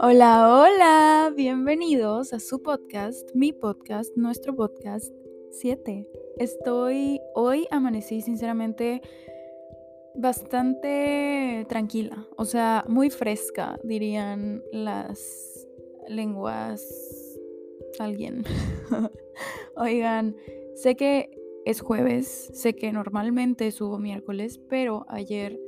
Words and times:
Hola, 0.00 0.48
hola, 0.50 1.32
bienvenidos 1.36 2.32
a 2.32 2.40
su 2.40 2.62
podcast, 2.62 3.30
mi 3.34 3.52
podcast, 3.52 4.16
nuestro 4.16 4.54
podcast 4.54 5.12
7. 5.52 6.06
Estoy, 6.38 7.20
hoy 7.34 7.66
amanecí 7.70 8.20
sinceramente 8.20 9.02
bastante 10.14 11.64
tranquila, 11.68 12.26
o 12.36 12.44
sea, 12.44 12.84
muy 12.88 13.10
fresca, 13.10 13.78
dirían 13.82 14.62
las 14.72 15.68
lenguas 16.08 16.82
alguien. 17.98 18.44
Oigan, 19.76 20.36
sé 20.74 20.96
que 20.96 21.30
es 21.66 21.82
jueves, 21.82 22.50
sé 22.54 22.74
que 22.74 22.92
normalmente 22.92 23.70
subo 23.70 23.98
miércoles, 23.98 24.58
pero 24.68 25.04
ayer 25.08 25.60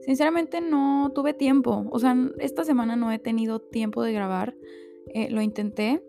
Sinceramente 0.00 0.62
no 0.62 1.12
tuve 1.14 1.34
tiempo, 1.34 1.86
o 1.90 1.98
sea, 1.98 2.16
esta 2.38 2.64
semana 2.64 2.96
no 2.96 3.12
he 3.12 3.18
tenido 3.18 3.60
tiempo 3.60 4.02
de 4.02 4.14
grabar, 4.14 4.56
eh, 5.12 5.28
lo 5.30 5.42
intenté, 5.42 6.02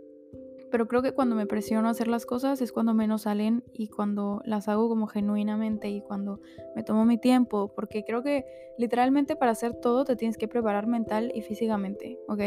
pero 0.72 0.88
creo 0.88 1.02
que 1.02 1.12
cuando 1.12 1.36
me 1.36 1.46
presiono 1.46 1.90
a 1.90 1.92
hacer 1.92 2.08
las 2.08 2.26
cosas 2.26 2.62
es 2.62 2.72
cuando 2.72 2.94
menos 2.94 3.24
salen 3.24 3.66
y 3.74 3.90
cuando 3.90 4.42
las 4.46 4.70
hago 4.70 4.88
como 4.88 5.08
genuinamente 5.08 5.90
y 5.90 6.02
cuando 6.02 6.40
me 6.74 6.84
tomo 6.84 7.04
mi 7.04 7.18
tiempo, 7.18 7.74
porque 7.76 8.06
creo 8.06 8.24
que 8.24 8.46
literalmente 8.78 9.36
para 9.36 9.52
hacer 9.52 9.74
todo 9.74 10.06
te 10.06 10.16
tienes 10.16 10.38
que 10.38 10.48
preparar 10.48 10.88
mental 10.88 11.30
y 11.36 11.42
físicamente, 11.42 12.18
¿ok? 12.30 12.40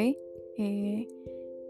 Eh, 0.57 1.07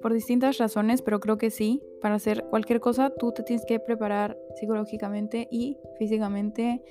por 0.04 0.12
distintas 0.12 0.58
razones, 0.58 1.00
pero 1.00 1.18
creo 1.18 1.38
que 1.38 1.48
sí, 1.48 1.82
para 2.02 2.16
hacer 2.16 2.44
cualquier 2.50 2.78
cosa 2.78 3.08
tú 3.08 3.32
te 3.32 3.42
tienes 3.42 3.64
que 3.64 3.80
preparar 3.80 4.36
psicológicamente 4.54 5.48
y 5.50 5.78
físicamente 5.98 6.82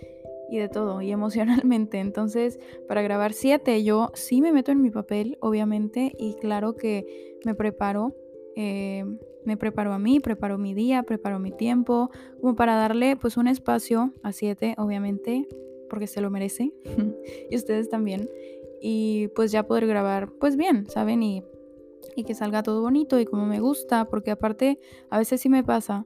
y 0.49 0.57
de 0.57 0.67
todo, 0.67 0.99
y 0.99 1.11
emocionalmente. 1.67 1.99
Entonces, 1.99 2.57
para 2.87 3.03
grabar 3.03 3.33
7, 3.33 3.83
yo 3.83 4.09
sí 4.15 4.41
me 4.41 4.51
meto 4.51 4.71
en 4.71 4.81
mi 4.81 4.89
papel, 4.89 5.37
obviamente, 5.41 6.11
y 6.17 6.33
claro 6.41 6.75
que 6.75 7.37
me 7.45 7.53
preparo. 7.53 8.15
Eh, 8.55 9.05
me 9.45 9.57
preparo 9.57 9.93
a 9.93 9.99
mí, 9.99 10.19
preparo 10.19 10.57
mi 10.57 10.73
día, 10.73 11.03
preparo 11.03 11.37
mi 11.37 11.51
tiempo, 11.51 12.09
como 12.41 12.55
para 12.55 12.73
darle 12.77 13.15
pues 13.15 13.37
un 13.37 13.47
espacio 13.47 14.11
a 14.23 14.31
7, 14.31 14.73
obviamente, 14.79 15.47
porque 15.87 16.07
se 16.07 16.19
lo 16.19 16.31
merece, 16.31 16.73
y 17.51 17.55
ustedes 17.55 17.89
también, 17.89 18.27
y 18.81 19.27
pues 19.35 19.51
ya 19.51 19.67
poder 19.67 19.85
grabar 19.85 20.31
pues 20.39 20.57
bien, 20.57 20.89
¿saben? 20.89 21.21
Y, 21.21 21.43
y 22.15 22.23
que 22.23 22.33
salga 22.33 22.63
todo 22.63 22.81
bonito 22.81 23.19
y 23.19 23.25
como 23.25 23.45
me 23.45 23.59
gusta, 23.59 24.05
porque 24.05 24.31
aparte 24.31 24.79
a 25.09 25.17
veces 25.17 25.41
sí 25.41 25.49
me 25.49 25.63
pasa 25.63 26.05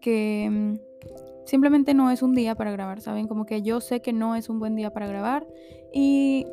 que 0.00 0.48
mm, 0.50 0.74
simplemente 1.46 1.94
no 1.94 2.10
es 2.10 2.22
un 2.22 2.34
día 2.34 2.54
para 2.54 2.70
grabar, 2.72 3.00
¿saben? 3.00 3.26
Como 3.26 3.46
que 3.46 3.62
yo 3.62 3.80
sé 3.80 4.02
que 4.02 4.12
no 4.12 4.36
es 4.36 4.48
un 4.48 4.58
buen 4.58 4.76
día 4.76 4.92
para 4.92 5.06
grabar 5.06 5.46
y 5.92 6.46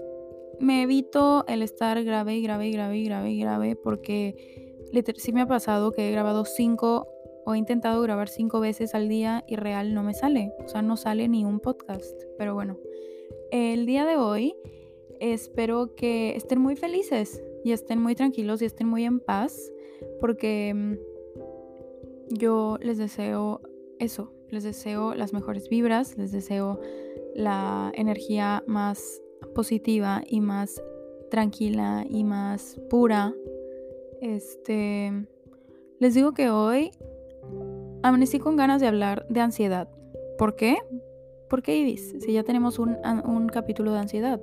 me 0.59 0.83
evito 0.83 1.45
el 1.47 1.61
estar 1.61 2.03
grave 2.03 2.35
y 2.35 2.41
grave 2.41 2.67
y 2.67 2.71
grave 2.71 2.97
y 2.97 3.03
grave 3.05 3.31
y 3.31 3.39
grave 3.39 3.75
porque 3.75 4.73
sí 5.17 5.33
me 5.33 5.41
ha 5.41 5.47
pasado 5.47 5.91
que 5.91 6.07
he 6.07 6.11
grabado 6.11 6.45
cinco 6.45 7.07
o 7.45 7.55
he 7.55 7.57
intentado 7.57 8.01
grabar 8.01 8.29
cinco 8.29 8.59
veces 8.59 8.95
al 8.95 9.09
día 9.09 9.43
y 9.47 9.55
real 9.55 9.93
no 9.93 10.03
me 10.03 10.13
sale, 10.13 10.53
o 10.63 10.67
sea, 10.67 10.81
no 10.81 10.95
sale 10.95 11.27
ni 11.27 11.43
un 11.43 11.59
podcast. 11.59 12.21
Pero 12.37 12.53
bueno, 12.53 12.77
el 13.51 13.85
día 13.85 14.05
de 14.05 14.15
hoy 14.15 14.55
espero 15.19 15.95
que 15.95 16.35
estén 16.35 16.59
muy 16.59 16.75
felices 16.75 17.43
y 17.63 17.71
estén 17.71 18.01
muy 18.01 18.15
tranquilos 18.15 18.61
y 18.61 18.65
estén 18.65 18.87
muy 18.87 19.05
en 19.05 19.19
paz 19.19 19.71
porque 20.19 20.73
mm, 20.73 20.93
yo 22.29 22.77
les 22.81 22.97
deseo 22.97 23.61
eso, 23.99 24.33
les 24.49 24.63
deseo 24.63 25.15
las 25.15 25.33
mejores 25.33 25.69
vibras, 25.69 26.17
les 26.17 26.31
deseo 26.31 26.79
la 27.35 27.91
energía 27.95 28.63
más 28.67 29.21
positiva 29.55 30.23
y 30.27 30.41
más 30.41 30.81
tranquila 31.29 32.05
y 32.07 32.23
más 32.23 32.79
pura. 32.89 33.33
Este, 34.21 35.11
les 35.99 36.13
digo 36.13 36.33
que 36.33 36.49
hoy 36.49 36.91
amanecí 38.03 38.39
con 38.39 38.55
ganas 38.55 38.81
de 38.81 38.87
hablar 38.87 39.25
de 39.29 39.39
ansiedad. 39.39 39.89
¿Por 40.37 40.55
qué? 40.55 40.77
¿Por 41.49 41.61
qué 41.61 41.77
Ibis? 41.77 42.15
Si 42.19 42.33
ya 42.33 42.43
tenemos 42.43 42.79
un, 42.79 42.97
un 43.25 43.47
capítulo 43.47 43.91
de 43.93 43.99
ansiedad. 43.99 44.41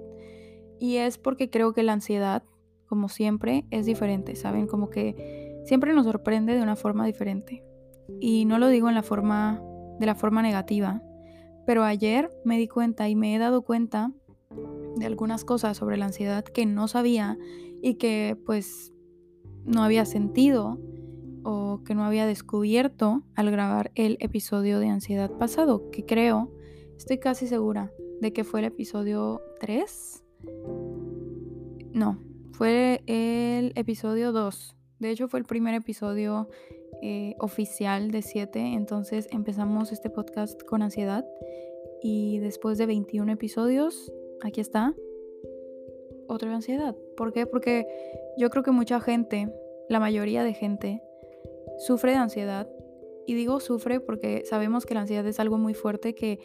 Y 0.78 0.96
es 0.96 1.18
porque 1.18 1.50
creo 1.50 1.72
que 1.72 1.82
la 1.82 1.92
ansiedad, 1.92 2.42
como 2.90 3.08
siempre, 3.08 3.64
es 3.70 3.86
diferente, 3.86 4.34
¿saben? 4.34 4.66
Como 4.66 4.90
que 4.90 5.62
siempre 5.64 5.94
nos 5.94 6.06
sorprende 6.06 6.56
de 6.56 6.62
una 6.62 6.74
forma 6.74 7.06
diferente. 7.06 7.62
Y 8.18 8.46
no 8.46 8.58
lo 8.58 8.66
digo 8.66 8.88
en 8.88 8.96
la 8.96 9.04
forma 9.04 9.62
de 10.00 10.06
la 10.06 10.16
forma 10.16 10.42
negativa. 10.42 11.00
Pero 11.66 11.84
ayer 11.84 12.32
me 12.44 12.58
di 12.58 12.66
cuenta 12.66 13.08
y 13.08 13.14
me 13.14 13.32
he 13.32 13.38
dado 13.38 13.62
cuenta 13.62 14.12
de 14.96 15.06
algunas 15.06 15.44
cosas 15.44 15.76
sobre 15.76 15.98
la 15.98 16.06
ansiedad 16.06 16.42
que 16.42 16.66
no 16.66 16.88
sabía 16.88 17.38
y 17.80 17.94
que 17.94 18.36
pues 18.44 18.92
no 19.64 19.84
había 19.84 20.04
sentido 20.04 20.80
o 21.44 21.82
que 21.84 21.94
no 21.94 22.02
había 22.04 22.26
descubierto 22.26 23.22
al 23.36 23.52
grabar 23.52 23.92
el 23.94 24.16
episodio 24.18 24.80
de 24.80 24.88
ansiedad 24.88 25.30
pasado, 25.30 25.90
que 25.92 26.04
creo, 26.04 26.52
estoy 26.96 27.18
casi 27.18 27.46
segura 27.46 27.92
de 28.20 28.32
que 28.32 28.42
fue 28.42 28.58
el 28.60 28.66
episodio 28.66 29.40
3. 29.60 30.24
No, 31.92 32.18
fue 32.60 33.00
el 33.06 33.72
episodio 33.74 34.32
2. 34.32 34.76
De 34.98 35.08
hecho 35.08 35.28
fue 35.28 35.40
el 35.40 35.46
primer 35.46 35.74
episodio 35.74 36.50
eh, 37.00 37.34
oficial 37.38 38.10
de 38.10 38.20
7. 38.20 38.74
Entonces 38.74 39.28
empezamos 39.30 39.92
este 39.92 40.10
podcast 40.10 40.62
con 40.64 40.82
ansiedad. 40.82 41.24
Y 42.02 42.38
después 42.40 42.76
de 42.76 42.84
21 42.84 43.32
episodios, 43.32 44.12
aquí 44.42 44.60
está. 44.60 44.94
Otra 46.28 46.54
ansiedad. 46.54 46.94
¿Por 47.16 47.32
qué? 47.32 47.46
Porque 47.46 47.86
yo 48.36 48.50
creo 48.50 48.62
que 48.62 48.72
mucha 48.72 49.00
gente, 49.00 49.50
la 49.88 49.98
mayoría 49.98 50.44
de 50.44 50.52
gente, 50.52 51.02
sufre 51.78 52.10
de 52.10 52.18
ansiedad. 52.18 52.68
Y 53.26 53.32
digo 53.32 53.60
sufre 53.60 54.00
porque 54.00 54.42
sabemos 54.44 54.84
que 54.84 54.92
la 54.92 55.00
ansiedad 55.00 55.26
es 55.26 55.40
algo 55.40 55.56
muy 55.56 55.72
fuerte 55.72 56.14
que 56.14 56.38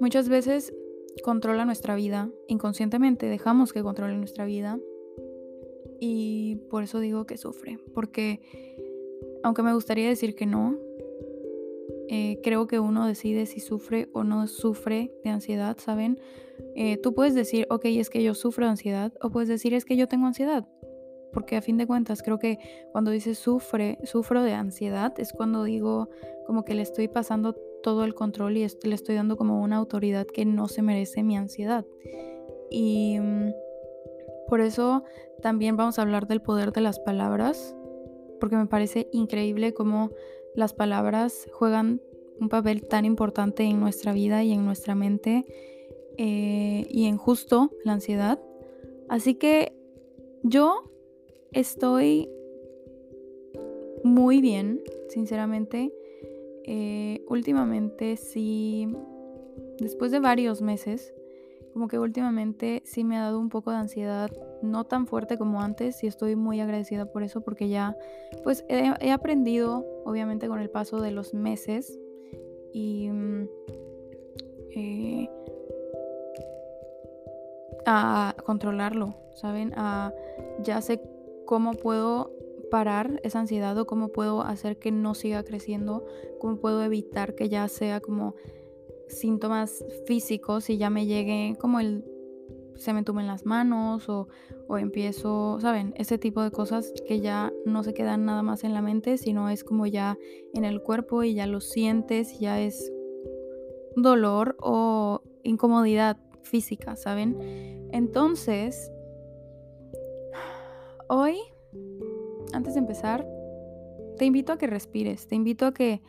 muchas 0.00 0.30
veces 0.30 0.72
controla 1.22 1.64
nuestra 1.64 1.94
vida. 1.96 2.30
Inconscientemente 2.46 3.26
dejamos 3.26 3.72
que 3.72 3.82
controle 3.82 4.16
nuestra 4.16 4.44
vida. 4.44 4.78
Y 6.00 6.56
por 6.70 6.82
eso 6.82 7.00
digo 7.00 7.26
que 7.26 7.36
sufre. 7.36 7.78
Porque 7.94 8.40
aunque 9.42 9.62
me 9.62 9.74
gustaría 9.74 10.08
decir 10.08 10.34
que 10.34 10.46
no, 10.46 10.76
eh, 12.08 12.40
creo 12.42 12.66
que 12.66 12.80
uno 12.80 13.06
decide 13.06 13.46
si 13.46 13.60
sufre 13.60 14.08
o 14.12 14.24
no 14.24 14.46
sufre 14.46 15.12
de 15.24 15.30
ansiedad, 15.30 15.76
¿saben? 15.78 16.18
Eh, 16.74 16.96
tú 16.96 17.14
puedes 17.14 17.34
decir, 17.34 17.66
ok, 17.70 17.84
es 17.84 18.10
que 18.10 18.22
yo 18.22 18.34
sufro 18.34 18.64
de 18.64 18.70
ansiedad, 18.70 19.12
o 19.20 19.30
puedes 19.30 19.48
decir, 19.48 19.74
es 19.74 19.84
que 19.84 19.96
yo 19.96 20.08
tengo 20.08 20.26
ansiedad. 20.26 20.66
Porque 21.32 21.56
a 21.56 21.62
fin 21.62 21.76
de 21.76 21.86
cuentas, 21.86 22.22
creo 22.22 22.38
que 22.38 22.58
cuando 22.92 23.10
dices 23.10 23.38
sufre, 23.38 23.98
sufro 24.04 24.42
de 24.42 24.52
ansiedad, 24.52 25.12
es 25.18 25.32
cuando 25.32 25.64
digo 25.64 26.08
como 26.46 26.64
que 26.64 26.74
le 26.74 26.82
estoy 26.82 27.08
pasando 27.08 27.54
todo 27.82 28.04
el 28.04 28.14
control 28.14 28.56
y 28.56 28.66
le 28.82 28.94
estoy 28.94 29.14
dando 29.14 29.36
como 29.36 29.62
una 29.62 29.76
autoridad 29.76 30.26
que 30.26 30.44
no 30.44 30.68
se 30.68 30.82
merece 30.82 31.22
mi 31.22 31.36
ansiedad. 31.36 31.84
Y 32.70 33.18
mm, 33.20 33.52
por 34.48 34.60
eso 34.60 35.04
también 35.42 35.76
vamos 35.76 35.98
a 35.98 36.02
hablar 36.02 36.26
del 36.26 36.42
poder 36.42 36.72
de 36.72 36.80
las 36.80 36.98
palabras, 36.98 37.76
porque 38.40 38.56
me 38.56 38.66
parece 38.66 39.08
increíble 39.12 39.74
cómo 39.74 40.10
las 40.54 40.74
palabras 40.74 41.48
juegan 41.52 42.00
un 42.40 42.48
papel 42.48 42.86
tan 42.86 43.04
importante 43.04 43.64
en 43.64 43.80
nuestra 43.80 44.12
vida 44.12 44.42
y 44.44 44.52
en 44.52 44.64
nuestra 44.64 44.94
mente 44.94 45.44
eh, 46.16 46.86
y 46.88 47.06
en 47.06 47.16
justo 47.16 47.70
la 47.84 47.92
ansiedad. 47.92 48.40
Así 49.08 49.34
que 49.34 49.72
yo 50.42 50.82
estoy 51.52 52.30
muy 54.04 54.40
bien, 54.40 54.82
sinceramente. 55.08 55.92
Eh, 56.70 57.24
últimamente 57.28 58.18
sí, 58.18 58.94
después 59.80 60.12
de 60.12 60.20
varios 60.20 60.60
meses, 60.60 61.14
como 61.72 61.88
que 61.88 61.98
últimamente 61.98 62.82
sí 62.84 63.04
me 63.04 63.16
ha 63.16 63.22
dado 63.22 63.40
un 63.40 63.48
poco 63.48 63.70
de 63.70 63.78
ansiedad 63.78 64.30
no 64.60 64.84
tan 64.84 65.06
fuerte 65.06 65.38
como 65.38 65.62
antes 65.62 66.04
y 66.04 66.06
estoy 66.06 66.36
muy 66.36 66.60
agradecida 66.60 67.06
por 67.06 67.22
eso 67.22 67.40
porque 67.40 67.70
ya 67.70 67.96
pues 68.44 68.66
he, 68.68 69.10
aprendido 69.10 69.86
obviamente 70.04 70.46
con 70.46 70.60
el 70.60 70.68
paso 70.68 71.00
de 71.00 71.10
los 71.10 71.32
meses 71.32 71.98
y 72.74 73.08
mm, 73.08 73.48
eh, 74.74 75.30
a 77.86 78.36
controlarlo, 78.44 79.14
¿saben? 79.36 79.72
A, 79.74 80.12
ya 80.62 80.82
sé 80.82 81.00
cómo 81.46 81.72
puedo 81.72 82.37
parar 82.70 83.20
esa 83.22 83.40
ansiedad 83.40 83.76
o 83.78 83.86
cómo 83.86 84.08
puedo 84.08 84.42
hacer 84.42 84.78
que 84.78 84.90
no 84.90 85.14
siga 85.14 85.42
creciendo, 85.42 86.04
cómo 86.38 86.56
puedo 86.56 86.82
evitar 86.82 87.34
que 87.34 87.48
ya 87.48 87.66
sea 87.68 88.00
como 88.00 88.34
síntomas 89.08 89.84
físicos 90.06 90.68
y 90.70 90.76
ya 90.76 90.90
me 90.90 91.06
llegue 91.06 91.56
como 91.58 91.80
el 91.80 92.04
se 92.78 92.92
me 92.92 93.02
tumen 93.02 93.26
las 93.26 93.44
manos 93.44 94.08
o, 94.08 94.28
empiezo, 94.78 95.58
¿saben? 95.60 95.94
Ese 95.96 96.16
tipo 96.18 96.42
de 96.42 96.50
cosas 96.50 96.92
que 97.06 97.20
ya 97.20 97.52
no 97.64 97.82
se 97.82 97.92
quedan 97.92 98.24
nada 98.24 98.42
más 98.42 98.64
en 98.64 98.72
la 98.72 98.82
mente, 98.82 99.18
sino 99.18 99.50
es 99.50 99.64
como 99.64 99.86
ya 99.86 100.16
en 100.54 100.64
el 100.64 100.80
cuerpo 100.80 101.24
y 101.24 101.34
ya 101.34 101.46
lo 101.46 101.60
sientes, 101.60 102.38
ya 102.38 102.60
es 102.60 102.92
dolor 103.96 104.56
o 104.60 105.22
incomodidad 105.42 106.18
física, 106.42 106.96
¿saben? 106.96 107.88
Entonces, 107.92 108.92
hoy, 111.08 111.38
antes 112.52 112.74
de 112.74 112.80
empezar, 112.80 113.26
te 114.16 114.24
invito 114.24 114.52
a 114.52 114.58
que 114.58 114.66
respires, 114.66 115.26
te 115.28 115.34
invito 115.34 115.66
a 115.66 115.74
que 115.74 116.02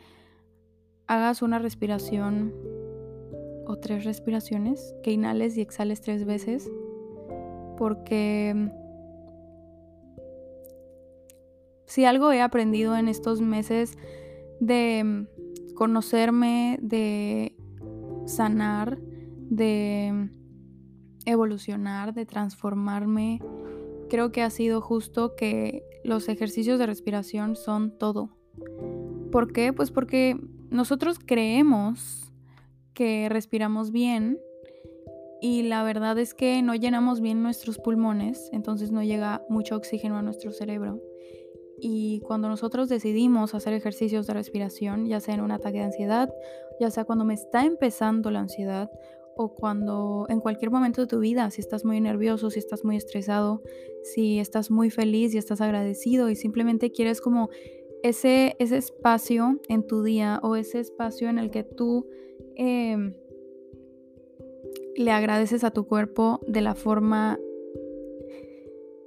hagas 1.06 1.42
una 1.42 1.58
respiración 1.58 2.54
o 3.66 3.78
tres 3.78 4.04
respiraciones, 4.04 4.94
que 5.02 5.12
inhales 5.12 5.56
y 5.56 5.60
exhales 5.60 6.00
tres 6.00 6.24
veces, 6.24 6.70
porque 7.76 8.70
si 11.86 12.04
algo 12.04 12.30
he 12.32 12.40
aprendido 12.40 12.96
en 12.96 13.08
estos 13.08 13.40
meses 13.40 13.96
de 14.60 15.26
conocerme, 15.74 16.78
de 16.82 17.56
sanar, 18.26 18.98
de 19.50 20.30
evolucionar, 21.24 22.14
de 22.14 22.26
transformarme, 22.26 23.40
creo 24.08 24.30
que 24.30 24.42
ha 24.42 24.50
sido 24.50 24.80
justo 24.80 25.34
que 25.36 25.84
los 26.04 26.28
ejercicios 26.28 26.78
de 26.78 26.86
respiración 26.86 27.56
son 27.56 27.96
todo. 27.96 28.30
¿Por 29.30 29.52
qué? 29.52 29.72
Pues 29.72 29.90
porque 29.90 30.36
nosotros 30.70 31.18
creemos 31.24 32.32
que 32.94 33.28
respiramos 33.28 33.90
bien 33.92 34.38
y 35.40 35.62
la 35.62 35.82
verdad 35.82 36.18
es 36.18 36.34
que 36.34 36.60
no 36.62 36.74
llenamos 36.74 37.20
bien 37.20 37.42
nuestros 37.42 37.78
pulmones, 37.78 38.50
entonces 38.52 38.92
no 38.92 39.02
llega 39.02 39.42
mucho 39.48 39.76
oxígeno 39.76 40.18
a 40.18 40.22
nuestro 40.22 40.52
cerebro. 40.52 41.00
Y 41.80 42.20
cuando 42.20 42.48
nosotros 42.48 42.90
decidimos 42.90 43.54
hacer 43.54 43.72
ejercicios 43.72 44.26
de 44.26 44.34
respiración, 44.34 45.06
ya 45.06 45.18
sea 45.20 45.34
en 45.34 45.40
un 45.40 45.50
ataque 45.50 45.78
de 45.78 45.84
ansiedad, 45.84 46.30
ya 46.78 46.90
sea 46.90 47.04
cuando 47.04 47.24
me 47.24 47.34
está 47.34 47.64
empezando 47.64 48.30
la 48.30 48.40
ansiedad 48.40 48.90
o 49.36 49.54
cuando 49.54 50.26
en 50.28 50.40
cualquier 50.40 50.70
momento 50.70 51.00
de 51.00 51.06
tu 51.06 51.20
vida, 51.20 51.50
si 51.50 51.60
estás 51.60 51.84
muy 51.84 52.00
nervioso, 52.00 52.50
si 52.50 52.58
estás 52.58 52.84
muy 52.84 52.96
estresado, 52.96 53.62
si 54.02 54.38
estás 54.38 54.70
muy 54.70 54.90
feliz 54.90 55.34
y 55.34 55.38
estás 55.38 55.60
agradecido 55.60 56.30
y 56.30 56.36
simplemente 56.36 56.90
quieres 56.92 57.20
como 57.20 57.48
ese, 58.02 58.56
ese 58.58 58.76
espacio 58.76 59.60
en 59.68 59.86
tu 59.86 60.02
día 60.02 60.40
o 60.42 60.56
ese 60.56 60.80
espacio 60.80 61.28
en 61.28 61.38
el 61.38 61.50
que 61.50 61.64
tú 61.64 62.06
em, 62.56 63.14
le 64.96 65.10
agradeces 65.10 65.64
a 65.64 65.70
tu 65.70 65.86
cuerpo 65.86 66.40
de 66.46 66.60
la 66.60 66.74
forma 66.74 67.38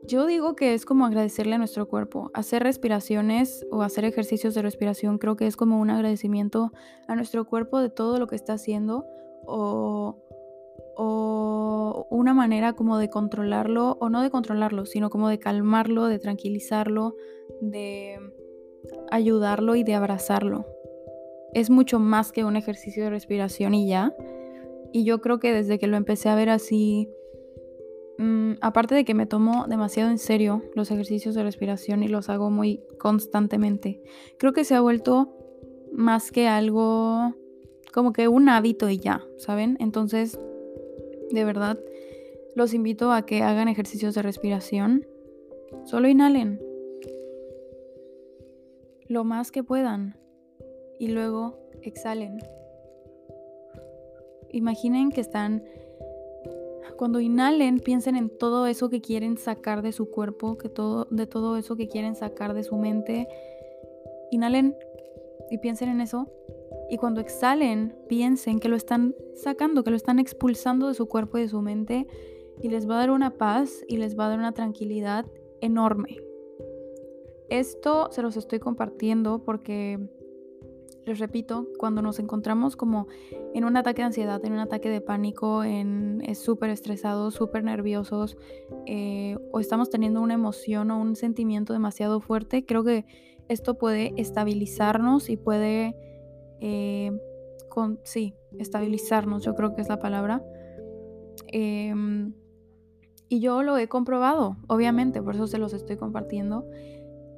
yo 0.05 0.25
digo 0.25 0.55
que 0.55 0.73
es 0.73 0.85
como 0.85 1.05
agradecerle 1.05 1.55
a 1.55 1.57
nuestro 1.57 1.87
cuerpo. 1.87 2.29
Hacer 2.33 2.61
respiraciones 2.63 3.65
o 3.71 3.83
hacer 3.83 4.03
ejercicios 4.03 4.53
de 4.53 4.61
respiración 4.61 5.17
creo 5.17 5.37
que 5.37 5.47
es 5.47 5.55
como 5.55 5.79
un 5.79 5.89
agradecimiento 5.89 6.73
a 7.07 7.15
nuestro 7.15 7.45
cuerpo 7.45 7.79
de 7.79 7.89
todo 7.89 8.19
lo 8.19 8.27
que 8.27 8.35
está 8.35 8.53
haciendo 8.53 9.05
o, 9.45 10.23
o 10.95 12.07
una 12.09 12.33
manera 12.33 12.73
como 12.73 12.97
de 12.97 13.09
controlarlo, 13.09 13.97
o 13.99 14.09
no 14.09 14.21
de 14.21 14.29
controlarlo, 14.29 14.85
sino 14.85 15.09
como 15.09 15.29
de 15.29 15.39
calmarlo, 15.39 16.07
de 16.07 16.19
tranquilizarlo, 16.19 17.15
de 17.61 18.19
ayudarlo 19.11 19.75
y 19.75 19.83
de 19.83 19.95
abrazarlo. 19.95 20.65
Es 21.53 21.69
mucho 21.69 21.99
más 21.99 22.31
que 22.31 22.45
un 22.45 22.55
ejercicio 22.55 23.03
de 23.03 23.09
respiración 23.09 23.73
y 23.73 23.87
ya. 23.87 24.15
Y 24.91 25.05
yo 25.05 25.21
creo 25.21 25.39
que 25.39 25.53
desde 25.53 25.79
que 25.79 25.87
lo 25.87 25.97
empecé 25.97 26.29
a 26.29 26.35
ver 26.35 26.49
así 26.49 27.09
Mm, 28.17 28.53
aparte 28.61 28.93
de 28.93 29.05
que 29.05 29.15
me 29.15 29.25
tomo 29.25 29.65
demasiado 29.67 30.11
en 30.11 30.19
serio 30.19 30.61
los 30.75 30.91
ejercicios 30.91 31.33
de 31.33 31.43
respiración 31.43 32.03
y 32.03 32.07
los 32.07 32.29
hago 32.29 32.51
muy 32.51 32.83
constantemente, 32.99 34.01
creo 34.37 34.53
que 34.53 34.65
se 34.65 34.75
ha 34.75 34.81
vuelto 34.81 35.35
más 35.91 36.31
que 36.31 36.47
algo 36.47 37.33
como 37.93 38.11
que 38.11 38.27
un 38.27 38.49
hábito 38.49 38.89
y 38.89 38.97
ya, 38.97 39.23
¿saben? 39.37 39.77
Entonces, 39.79 40.39
de 41.31 41.45
verdad, 41.45 41.79
los 42.55 42.73
invito 42.73 43.11
a 43.11 43.25
que 43.25 43.41
hagan 43.43 43.67
ejercicios 43.67 44.15
de 44.15 44.21
respiración. 44.21 45.05
Solo 45.85 46.07
inhalen 46.07 46.61
lo 49.07 49.23
más 49.23 49.51
que 49.51 49.63
puedan 49.63 50.17
y 50.99 51.07
luego 51.09 51.57
exhalen. 51.81 52.39
Imaginen 54.49 55.11
que 55.11 55.21
están 55.21 55.63
cuando 56.97 57.19
inhalen, 57.19 57.79
piensen 57.79 58.15
en 58.15 58.29
todo 58.29 58.67
eso 58.67 58.89
que 58.89 59.01
quieren 59.01 59.37
sacar 59.37 59.81
de 59.81 59.91
su 59.91 60.09
cuerpo, 60.09 60.57
que 60.57 60.69
todo, 60.69 61.07
de 61.09 61.27
todo 61.27 61.57
eso 61.57 61.75
que 61.75 61.87
quieren 61.87 62.15
sacar 62.15 62.53
de 62.53 62.63
su 62.63 62.77
mente. 62.77 63.27
Inhalen 64.31 64.75
y 65.49 65.57
piensen 65.57 65.89
en 65.89 66.01
eso. 66.01 66.31
Y 66.89 66.97
cuando 66.97 67.21
exhalen, 67.21 67.95
piensen 68.07 68.59
que 68.59 68.69
lo 68.69 68.75
están 68.75 69.15
sacando, 69.35 69.83
que 69.83 69.91
lo 69.91 69.95
están 69.95 70.19
expulsando 70.19 70.87
de 70.87 70.93
su 70.93 71.07
cuerpo 71.07 71.37
y 71.37 71.41
de 71.41 71.49
su 71.49 71.61
mente. 71.61 72.07
Y 72.61 72.69
les 72.69 72.89
va 72.89 72.95
a 72.95 72.99
dar 72.99 73.11
una 73.11 73.31
paz 73.31 73.83
y 73.87 73.97
les 73.97 74.17
va 74.17 74.25
a 74.25 74.29
dar 74.29 74.39
una 74.39 74.53
tranquilidad 74.53 75.25
enorme. 75.61 76.17
Esto 77.49 78.09
se 78.11 78.21
los 78.21 78.37
estoy 78.37 78.59
compartiendo 78.59 79.43
porque 79.43 79.99
les 81.05 81.19
repito, 81.19 81.67
cuando 81.77 82.01
nos 82.01 82.19
encontramos 82.19 82.75
como 82.75 83.07
en 83.53 83.65
un 83.65 83.75
ataque 83.75 84.01
de 84.01 84.07
ansiedad, 84.07 84.43
en 84.45 84.53
un 84.53 84.59
ataque 84.59 84.89
de 84.89 85.01
pánico, 85.01 85.63
en 85.63 86.23
súper 86.35 86.69
estresados, 86.69 87.33
súper 87.33 87.63
nerviosos, 87.63 88.37
eh, 88.85 89.37
o 89.51 89.59
estamos 89.59 89.89
teniendo 89.89 90.21
una 90.21 90.33
emoción 90.33 90.91
o 90.91 90.99
un 90.99 91.15
sentimiento 91.15 91.73
demasiado 91.73 92.21
fuerte, 92.21 92.65
creo 92.65 92.83
que 92.83 93.05
esto 93.49 93.77
puede 93.77 94.13
estabilizarnos 94.17 95.29
y 95.29 95.37
puede, 95.37 95.95
eh, 96.65 97.11
con, 97.67 97.99
sí, 98.03 98.35
estabilizarnos, 98.57 99.43
yo 99.43 99.53
creo 99.53 99.75
que 99.75 99.81
es 99.81 99.89
la 99.89 99.99
palabra. 99.99 100.41
Em, 101.47 102.33
y 103.27 103.41
yo 103.41 103.63
lo 103.63 103.77
he 103.77 103.89
comprobado, 103.89 104.55
obviamente, 104.67 105.21
por 105.21 105.35
eso 105.35 105.45
se 105.45 105.57
los 105.57 105.73
estoy 105.73 105.97
compartiendo 105.97 106.65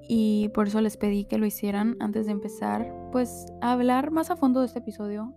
y 0.07 0.49
por 0.49 0.67
eso 0.67 0.79
les 0.79 0.97
pedí 0.97 1.25
que 1.25 1.39
lo 1.39 1.47
hicieran 1.47 1.97
antes 1.99 2.27
de 2.27 2.33
empezar, 2.33 2.93
pues 3.11 3.47
a 3.61 3.71
hablar 3.71 4.11
más 4.11 4.29
a 4.29 4.35
fondo 4.35 4.59
de 4.59 4.67
este 4.67 4.79
episodio, 4.79 5.33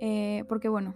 eh, 0.00 0.44
porque 0.48 0.68
bueno, 0.68 0.94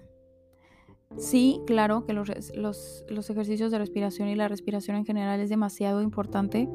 sí, 1.16 1.60
claro 1.66 2.06
que 2.06 2.12
los, 2.12 2.30
los, 2.54 3.30
ejercicios 3.30 3.72
de 3.72 3.78
respiración 3.78 4.28
y 4.28 4.36
la 4.36 4.46
respiración 4.46 4.96
en 4.96 5.04
general 5.04 5.40
es 5.40 5.48
demasiado 5.48 6.02
importante 6.02 6.68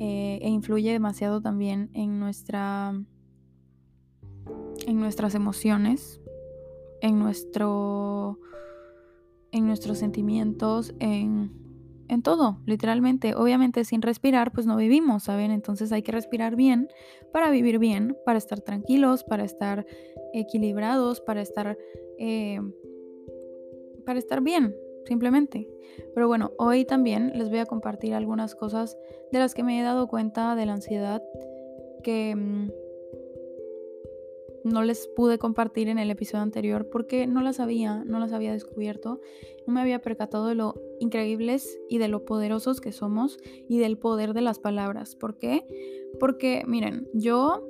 eh, 0.00 0.40
e 0.42 0.48
influye 0.48 0.90
demasiado 0.90 1.40
también 1.40 1.90
en 1.92 2.18
nuestra 2.18 2.94
en 4.86 5.00
nuestras 5.00 5.34
emociones, 5.34 6.20
en 7.00 7.18
nuestro 7.18 8.38
en 9.50 9.66
nuestros 9.66 9.98
sentimientos, 9.98 10.94
en 10.98 11.62
en 12.12 12.22
todo, 12.22 12.58
literalmente. 12.66 13.34
Obviamente 13.34 13.84
sin 13.84 14.02
respirar 14.02 14.52
pues 14.52 14.66
no 14.66 14.76
vivimos, 14.76 15.24
¿saben? 15.24 15.50
Entonces 15.50 15.92
hay 15.92 16.02
que 16.02 16.12
respirar 16.12 16.56
bien 16.56 16.88
para 17.32 17.50
vivir 17.50 17.78
bien, 17.78 18.16
para 18.26 18.38
estar 18.38 18.60
tranquilos, 18.60 19.24
para 19.24 19.44
estar 19.44 19.86
equilibrados, 20.34 21.20
para 21.20 21.40
estar... 21.40 21.78
Eh, 22.18 22.60
para 24.04 24.18
estar 24.18 24.42
bien, 24.42 24.74
simplemente. 25.06 25.68
Pero 26.14 26.26
bueno, 26.26 26.50
hoy 26.58 26.84
también 26.84 27.32
les 27.38 27.48
voy 27.48 27.60
a 27.60 27.66
compartir 27.66 28.14
algunas 28.14 28.56
cosas 28.56 28.98
de 29.30 29.38
las 29.38 29.54
que 29.54 29.62
me 29.62 29.78
he 29.78 29.82
dado 29.82 30.08
cuenta 30.08 30.54
de 30.54 30.66
la 30.66 30.74
ansiedad 30.74 31.22
que... 32.02 32.70
No 34.64 34.82
les 34.82 35.08
pude 35.08 35.38
compartir 35.38 35.88
en 35.88 35.98
el 35.98 36.10
episodio 36.10 36.42
anterior 36.42 36.88
porque 36.90 37.26
no 37.26 37.42
las 37.42 37.60
había, 37.60 38.04
no 38.04 38.18
las 38.18 38.32
había 38.32 38.52
descubierto, 38.52 39.20
no 39.66 39.72
me 39.72 39.80
había 39.80 40.00
percatado 40.00 40.46
de 40.46 40.54
lo 40.54 40.74
increíbles 41.00 41.78
y 41.88 41.98
de 41.98 42.08
lo 42.08 42.24
poderosos 42.24 42.80
que 42.80 42.92
somos 42.92 43.38
y 43.68 43.78
del 43.78 43.98
poder 43.98 44.34
de 44.34 44.42
las 44.42 44.58
palabras. 44.58 45.16
¿Por 45.16 45.38
qué? 45.38 45.66
Porque 46.20 46.62
miren, 46.66 47.08
yo 47.12 47.66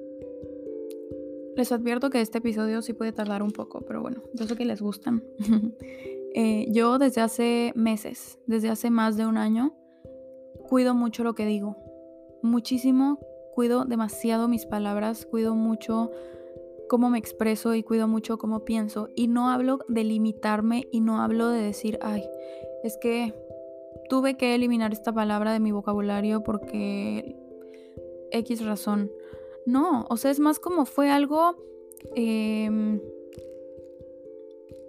les 1.57 1.71
advierto 1.73 2.11
que 2.11 2.21
este 2.21 2.39
episodio 2.39 2.83
sí 2.83 2.93
puede 2.93 3.13
tardar 3.13 3.43
un 3.43 3.51
poco, 3.51 3.83
pero 3.83 4.01
bueno, 4.01 4.23
yo 4.35 4.47
sé 4.47 4.57
que 4.57 4.65
les 4.65 4.81
gustan. 4.81 5.23
Eh, 6.35 6.65
yo 6.71 6.97
desde 6.97 7.21
hace 7.21 7.73
meses, 7.77 8.39
desde 8.47 8.71
hace 8.71 8.89
más 8.89 9.19
de 9.19 9.27
un 9.27 9.37
año, 9.37 9.75
cuido 10.67 10.95
mucho 10.95 11.25
lo 11.25 11.35
que 11.35 11.45
digo. 11.45 11.77
Muchísimo, 12.43 13.19
cuido 13.55 13.85
demasiado 13.85 14.49
mis 14.49 14.65
palabras, 14.65 15.27
cuido 15.27 15.55
mucho 15.55 16.11
cómo 16.93 17.09
me 17.09 17.19
expreso 17.19 17.75
y 17.75 17.83
cuido 17.83 18.07
mucho 18.07 18.37
cómo 18.37 18.67
pienso. 18.67 19.09
Y 19.17 19.27
no 19.27 19.49
hablo 19.49 19.79
de 19.89 20.05
limitarme 20.05 20.89
y 20.93 21.01
no 21.01 21.23
hablo 21.23 21.49
de 21.49 21.63
decir, 21.63 21.99
ay, 22.03 22.23
es 22.85 22.99
que 23.01 23.33
tuve 24.11 24.37
que 24.37 24.55
eliminar 24.55 24.93
esta 24.93 25.11
palabra 25.11 25.55
de 25.55 25.61
mi 25.61 25.73
vocabulario 25.73 26.43
porque 26.43 27.35
X 28.31 28.63
razón. 28.67 29.11
No, 29.65 30.05
o 30.11 30.19
sea, 30.19 30.31
es 30.31 30.39
más 30.39 30.59
como 30.59 30.85
fue 30.85 31.11
algo... 31.11 31.57
Em, 32.15 33.01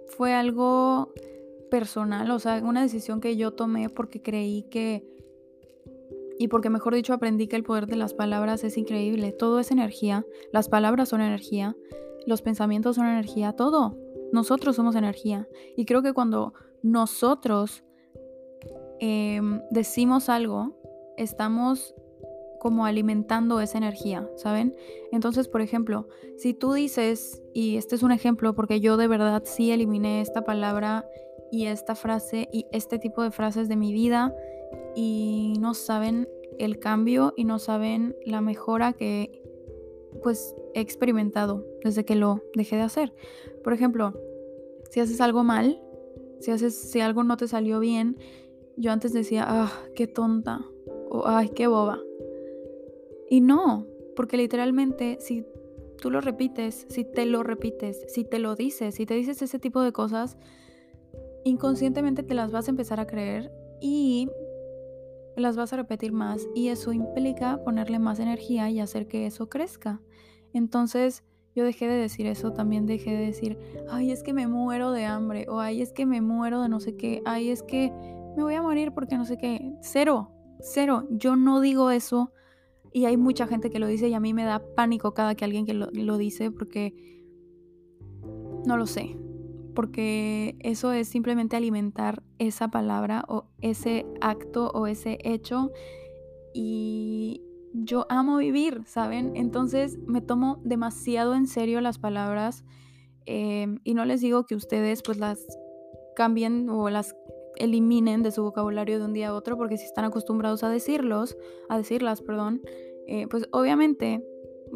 fue 0.08 0.34
algo 0.34 1.14
personal, 1.70 2.30
o 2.32 2.38
sea, 2.38 2.60
una 2.62 2.82
decisión 2.82 3.22
que 3.22 3.36
yo 3.36 3.52
tomé 3.52 3.88
porque 3.88 4.20
creí 4.20 4.64
que 4.64 5.08
y 6.38 6.48
porque 6.48 6.70
mejor 6.70 6.94
dicho 6.94 7.12
aprendí 7.12 7.46
que 7.46 7.56
el 7.56 7.62
poder 7.62 7.86
de 7.86 7.96
las 7.96 8.14
palabras 8.14 8.64
es 8.64 8.76
increíble. 8.76 9.32
Todo 9.32 9.60
es 9.60 9.70
energía, 9.70 10.26
las 10.52 10.68
palabras 10.68 11.10
son 11.10 11.20
energía, 11.20 11.76
los 12.26 12.42
pensamientos 12.42 12.96
son 12.96 13.06
energía, 13.06 13.52
todo. 13.52 13.96
Nosotros 14.32 14.76
somos 14.76 14.96
energía. 14.96 15.48
Y 15.76 15.84
creo 15.84 16.02
que 16.02 16.12
cuando 16.12 16.54
nosotros 16.82 17.84
em, 18.98 19.60
decimos 19.70 20.28
algo, 20.28 20.76
estamos 21.16 21.94
como 22.58 22.86
alimentando 22.86 23.60
esa 23.60 23.78
energía, 23.78 24.28
¿saben? 24.36 24.74
Entonces, 25.12 25.48
por 25.48 25.60
ejemplo, 25.60 26.08
si 26.38 26.54
tú 26.54 26.72
dices, 26.72 27.42
y 27.52 27.76
este 27.76 27.94
es 27.94 28.02
un 28.02 28.10
ejemplo 28.10 28.54
porque 28.54 28.80
yo 28.80 28.96
de 28.96 29.06
verdad 29.06 29.42
sí 29.44 29.70
eliminé 29.70 30.22
esta 30.22 30.44
palabra 30.44 31.06
y 31.52 31.66
esta 31.66 31.94
frase 31.94 32.48
y 32.52 32.66
este 32.72 32.98
tipo 32.98 33.22
de 33.22 33.30
frases 33.30 33.68
de 33.68 33.76
mi 33.76 33.92
vida 33.92 34.34
y 34.94 35.54
no 35.60 35.74
saben 35.74 36.28
el 36.58 36.78
cambio 36.78 37.34
y 37.36 37.44
no 37.44 37.58
saben 37.58 38.16
la 38.24 38.40
mejora 38.40 38.92
que 38.92 39.42
pues 40.22 40.54
he 40.74 40.80
experimentado 40.80 41.66
desde 41.82 42.04
que 42.04 42.14
lo 42.14 42.42
dejé 42.54 42.76
de 42.76 42.82
hacer. 42.82 43.14
Por 43.62 43.72
ejemplo, 43.72 44.14
si 44.90 45.00
haces 45.00 45.20
algo 45.20 45.44
mal, 45.44 45.82
si 46.40 46.50
haces 46.50 46.74
si 46.74 47.00
algo 47.00 47.24
no 47.24 47.36
te 47.36 47.48
salió 47.48 47.80
bien, 47.80 48.16
yo 48.76 48.92
antes 48.92 49.12
decía, 49.12 49.44
"Ah, 49.46 49.72
qué 49.94 50.06
tonta" 50.06 50.64
o 51.10 51.26
"Ay, 51.26 51.50
qué 51.50 51.66
boba." 51.66 52.00
Y 53.28 53.40
no, 53.40 53.86
porque 54.14 54.36
literalmente 54.36 55.18
si 55.20 55.44
tú 56.00 56.10
lo 56.10 56.20
repites, 56.20 56.86
si 56.88 57.04
te 57.04 57.26
lo 57.26 57.42
repites, 57.42 58.04
si 58.08 58.24
te 58.24 58.38
lo 58.38 58.54
dices, 58.54 58.94
si 58.94 59.06
te 59.06 59.14
dices 59.14 59.42
ese 59.42 59.58
tipo 59.58 59.80
de 59.80 59.92
cosas, 59.92 60.36
inconscientemente 61.44 62.22
te 62.22 62.34
las 62.34 62.52
vas 62.52 62.68
a 62.68 62.70
empezar 62.70 63.00
a 63.00 63.06
creer 63.06 63.50
y 63.80 64.28
las 65.36 65.56
vas 65.56 65.72
a 65.72 65.76
repetir 65.76 66.12
más 66.12 66.46
y 66.54 66.68
eso 66.68 66.92
implica 66.92 67.62
ponerle 67.64 67.98
más 67.98 68.18
energía 68.20 68.70
y 68.70 68.80
hacer 68.80 69.08
que 69.08 69.26
eso 69.26 69.48
crezca. 69.48 70.00
Entonces 70.52 71.24
yo 71.54 71.64
dejé 71.64 71.86
de 71.86 71.94
decir 71.94 72.26
eso, 72.26 72.52
también 72.52 72.86
dejé 72.86 73.10
de 73.10 73.26
decir, 73.26 73.58
ay, 73.88 74.10
es 74.10 74.22
que 74.22 74.32
me 74.32 74.46
muero 74.46 74.90
de 74.90 75.04
hambre 75.04 75.46
o 75.48 75.60
ay, 75.60 75.82
es 75.82 75.92
que 75.92 76.06
me 76.06 76.20
muero 76.20 76.62
de 76.62 76.68
no 76.68 76.80
sé 76.80 76.96
qué, 76.96 77.22
ay, 77.24 77.50
es 77.50 77.62
que 77.62 77.92
me 78.36 78.42
voy 78.42 78.54
a 78.54 78.62
morir 78.62 78.92
porque 78.92 79.16
no 79.16 79.24
sé 79.24 79.36
qué. 79.36 79.72
Cero, 79.80 80.30
cero, 80.60 81.06
yo 81.10 81.36
no 81.36 81.60
digo 81.60 81.90
eso 81.90 82.32
y 82.92 83.04
hay 83.06 83.16
mucha 83.16 83.46
gente 83.46 83.70
que 83.70 83.78
lo 83.78 83.86
dice 83.86 84.08
y 84.08 84.14
a 84.14 84.20
mí 84.20 84.34
me 84.34 84.44
da 84.44 84.62
pánico 84.74 85.14
cada 85.14 85.34
que 85.34 85.44
alguien 85.44 85.66
que 85.66 85.74
lo, 85.74 85.88
lo 85.92 86.18
dice 86.18 86.50
porque 86.50 86.94
no 88.66 88.76
lo 88.76 88.86
sé. 88.86 89.16
Porque 89.74 90.56
eso 90.60 90.92
es 90.92 91.08
simplemente 91.08 91.56
alimentar 91.56 92.22
esa 92.38 92.68
palabra 92.68 93.24
o 93.28 93.46
ese 93.60 94.06
acto 94.20 94.70
o 94.70 94.86
ese 94.86 95.18
hecho. 95.22 95.70
Y 96.52 97.42
yo 97.72 98.06
amo 98.08 98.36
vivir, 98.36 98.82
¿saben? 98.86 99.34
Entonces 99.34 99.98
me 100.06 100.20
tomo 100.20 100.60
demasiado 100.64 101.34
en 101.34 101.46
serio 101.46 101.80
las 101.80 101.98
palabras. 101.98 102.64
Em, 103.26 103.80
y 103.84 103.94
no 103.94 104.04
les 104.04 104.20
digo 104.20 104.44
que 104.46 104.54
ustedes 104.54 105.02
pues 105.02 105.18
las 105.18 105.44
cambien 106.14 106.68
o 106.68 106.88
las 106.90 107.14
eliminen 107.56 108.22
de 108.22 108.30
su 108.30 108.42
vocabulario 108.42 108.98
de 108.98 109.04
un 109.04 109.12
día 109.12 109.28
a 109.28 109.34
otro, 109.34 109.56
porque 109.56 109.76
si 109.76 109.84
están 109.84 110.04
acostumbrados 110.04 110.62
a 110.62 110.70
decirlos, 110.70 111.36
a 111.68 111.76
decirlas, 111.76 112.20
perdón, 112.22 112.62
eh, 113.06 113.26
pues 113.28 113.48
obviamente 113.52 114.24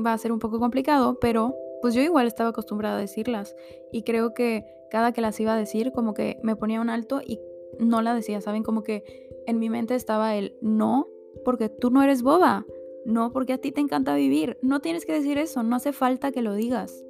va 0.05 0.13
a 0.13 0.19
ser 0.19 0.33
un 0.33 0.39
poco 0.39 0.59
complicado, 0.59 1.19
pero 1.21 1.55
pues 1.81 1.95
yo 1.95 2.03
igual 2.03 2.27
estaba 2.27 2.51
acostumbrada 2.51 2.97
a 2.97 3.01
decirlas 3.01 3.55
y 3.93 4.03
creo 4.03 4.35
que 4.35 4.65
cada 4.91 5.13
que 5.13 5.21
las 5.21 5.39
iba 5.41 5.55
a 5.55 5.57
decir 5.57 5.93
como 5.93 6.15
que 6.15 6.39
me 6.43 6.57
ponía 6.57 6.81
un 6.81 6.91
alto 6.91 7.21
y 7.25 7.41
no 7.79 8.03
la 8.03 8.15
decía, 8.15 8.41
¿saben? 8.41 8.63
Como 8.63 8.83
que 8.83 9.05
en 9.47 9.59
mi 9.59 9.71
mente 9.71 9.95
estaba 9.95 10.37
el 10.37 10.57
no, 10.61 11.09
porque 11.45 11.69
tú 11.69 11.91
no 11.91 12.03
eres 12.03 12.23
boba, 12.23 12.67
no, 13.05 13.33
porque 13.33 13.55
a 13.55 13.59
ti 13.59 13.73
te 13.73 13.81
encanta 13.81 14.15
vivir, 14.15 14.59
no 14.63 14.81
tienes 14.81 15.07
que 15.07 15.13
decir 15.13 15.39
eso, 15.39 15.63
no 15.63 15.77
hace 15.77 15.93
falta 15.93 16.33
que 16.33 16.43
lo 16.43 16.55
digas. 16.55 17.05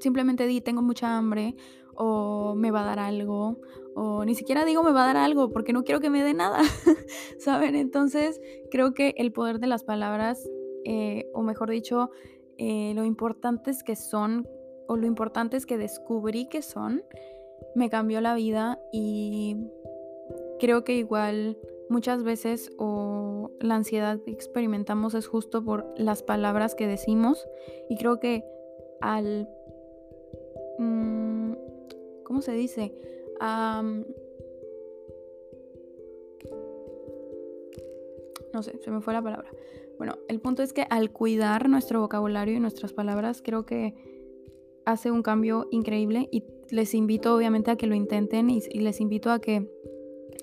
Simplemente 0.00 0.46
di, 0.46 0.60
tengo 0.60 0.82
mucha 0.82 1.16
hambre 1.16 1.56
o 1.94 2.54
me 2.54 2.70
va 2.70 2.82
a 2.82 2.86
dar 2.86 3.00
algo 3.00 3.58
o 4.00 4.24
ni 4.24 4.36
siquiera 4.36 4.64
digo 4.64 4.84
me 4.84 4.92
va 4.92 5.02
a 5.02 5.06
dar 5.08 5.16
algo 5.16 5.50
porque 5.50 5.72
no 5.72 5.82
quiero 5.82 6.00
que 6.00 6.08
me 6.08 6.22
dé 6.22 6.32
nada, 6.32 6.60
¿saben? 7.38 7.74
Entonces 7.74 8.40
creo 8.70 8.94
que 8.94 9.14
el 9.18 9.32
poder 9.32 9.58
de 9.58 9.66
las 9.66 9.82
palabras, 9.82 10.48
eh, 10.84 11.28
o 11.34 11.42
mejor 11.42 11.70
dicho, 11.70 12.10
eh, 12.58 12.92
lo 12.94 13.04
importantes 13.04 13.82
que 13.82 13.96
son 13.96 14.46
o 14.88 14.96
lo 14.96 15.06
importantes 15.06 15.66
que 15.66 15.78
descubrí 15.78 16.46
que 16.46 16.62
son, 16.62 17.04
me 17.74 17.90
cambió 17.90 18.20
la 18.20 18.34
vida 18.34 18.80
y 18.90 19.56
creo 20.58 20.82
que 20.82 20.94
igual 20.96 21.56
muchas 21.88 22.22
veces 22.22 22.72
o 22.78 23.50
la 23.60 23.76
ansiedad 23.76 24.18
que 24.20 24.30
experimentamos 24.32 25.14
es 25.14 25.26
justo 25.26 25.64
por 25.64 25.86
las 25.96 26.22
palabras 26.22 26.74
que 26.74 26.86
decimos 26.86 27.46
y 27.88 27.96
creo 27.96 28.18
que 28.18 28.44
al... 29.00 29.48
Mm, 30.78 31.52
¿Cómo 32.24 32.42
se 32.42 32.52
dice? 32.52 32.92
no 38.52 38.62
sé, 38.62 38.76
se 38.78 38.90
me 38.90 39.00
fue 39.00 39.14
la 39.14 39.22
palabra. 39.22 39.48
Bueno, 39.98 40.16
el 40.28 40.40
punto 40.40 40.62
es 40.62 40.72
que 40.72 40.86
al 40.90 41.12
cuidar 41.12 41.68
nuestro 41.68 42.00
vocabulario 42.00 42.56
y 42.56 42.60
nuestras 42.60 42.92
palabras, 42.92 43.40
creo 43.44 43.64
que 43.64 44.17
hace 44.88 45.10
un 45.10 45.22
cambio 45.22 45.68
increíble 45.70 46.28
y 46.32 46.44
les 46.70 46.94
invito 46.94 47.36
obviamente 47.36 47.70
a 47.70 47.76
que 47.76 47.86
lo 47.86 47.94
intenten 47.94 48.48
y, 48.48 48.60
les 48.60 49.00
invito 49.02 49.30
a 49.30 49.38
que 49.38 49.70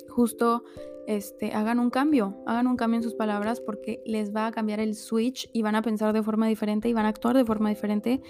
justo 0.08 0.64
este, 1.08 1.52
hagan 1.52 1.80
un 1.80 1.90
cambio, 1.90 2.36
hagan 2.46 2.68
un 2.68 2.78
cambio 2.78 2.98
en 2.98 3.04
sus 3.04 3.16
palabras 3.16 3.60
porque 3.60 4.04
les 4.06 4.36
va 4.36 4.46
a 4.46 4.52
cambiar 4.52 4.80
el 4.80 4.94
switch 4.94 5.50
y 5.52 5.64
van 5.64 5.76
a 5.76 5.82
pensar 5.82 6.14
de 6.14 6.22
forma 6.22 6.48
diferente 6.48 6.88
y 6.88 6.94
van 6.94 7.06
a 7.06 7.10
actuar 7.10 7.36
de 7.36 7.44
forma 7.44 7.70
diferente 7.70 8.22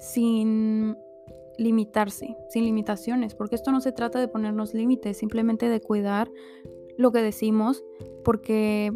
sin 0.00 0.96
limitarse, 1.58 2.36
sin 2.50 2.64
limitaciones, 2.64 3.34
porque 3.34 3.56
esto 3.56 3.72
no 3.72 3.80
se 3.80 3.90
trata 3.90 4.20
de 4.20 4.28
ponernos 4.28 4.74
límites, 4.74 5.16
simplemente 5.16 5.68
de 5.68 5.80
cuidar 5.80 6.30
lo 6.96 7.10
que 7.10 7.20
decimos, 7.20 7.84
porque 8.24 8.92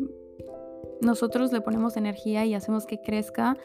nosotros 1.00 1.52
le 1.52 1.61
ponemos 1.61 1.97
energía 1.97 2.45
y 2.45 2.54
hacemos 2.54 2.87
que 2.87 3.00
crezca, 3.00 3.57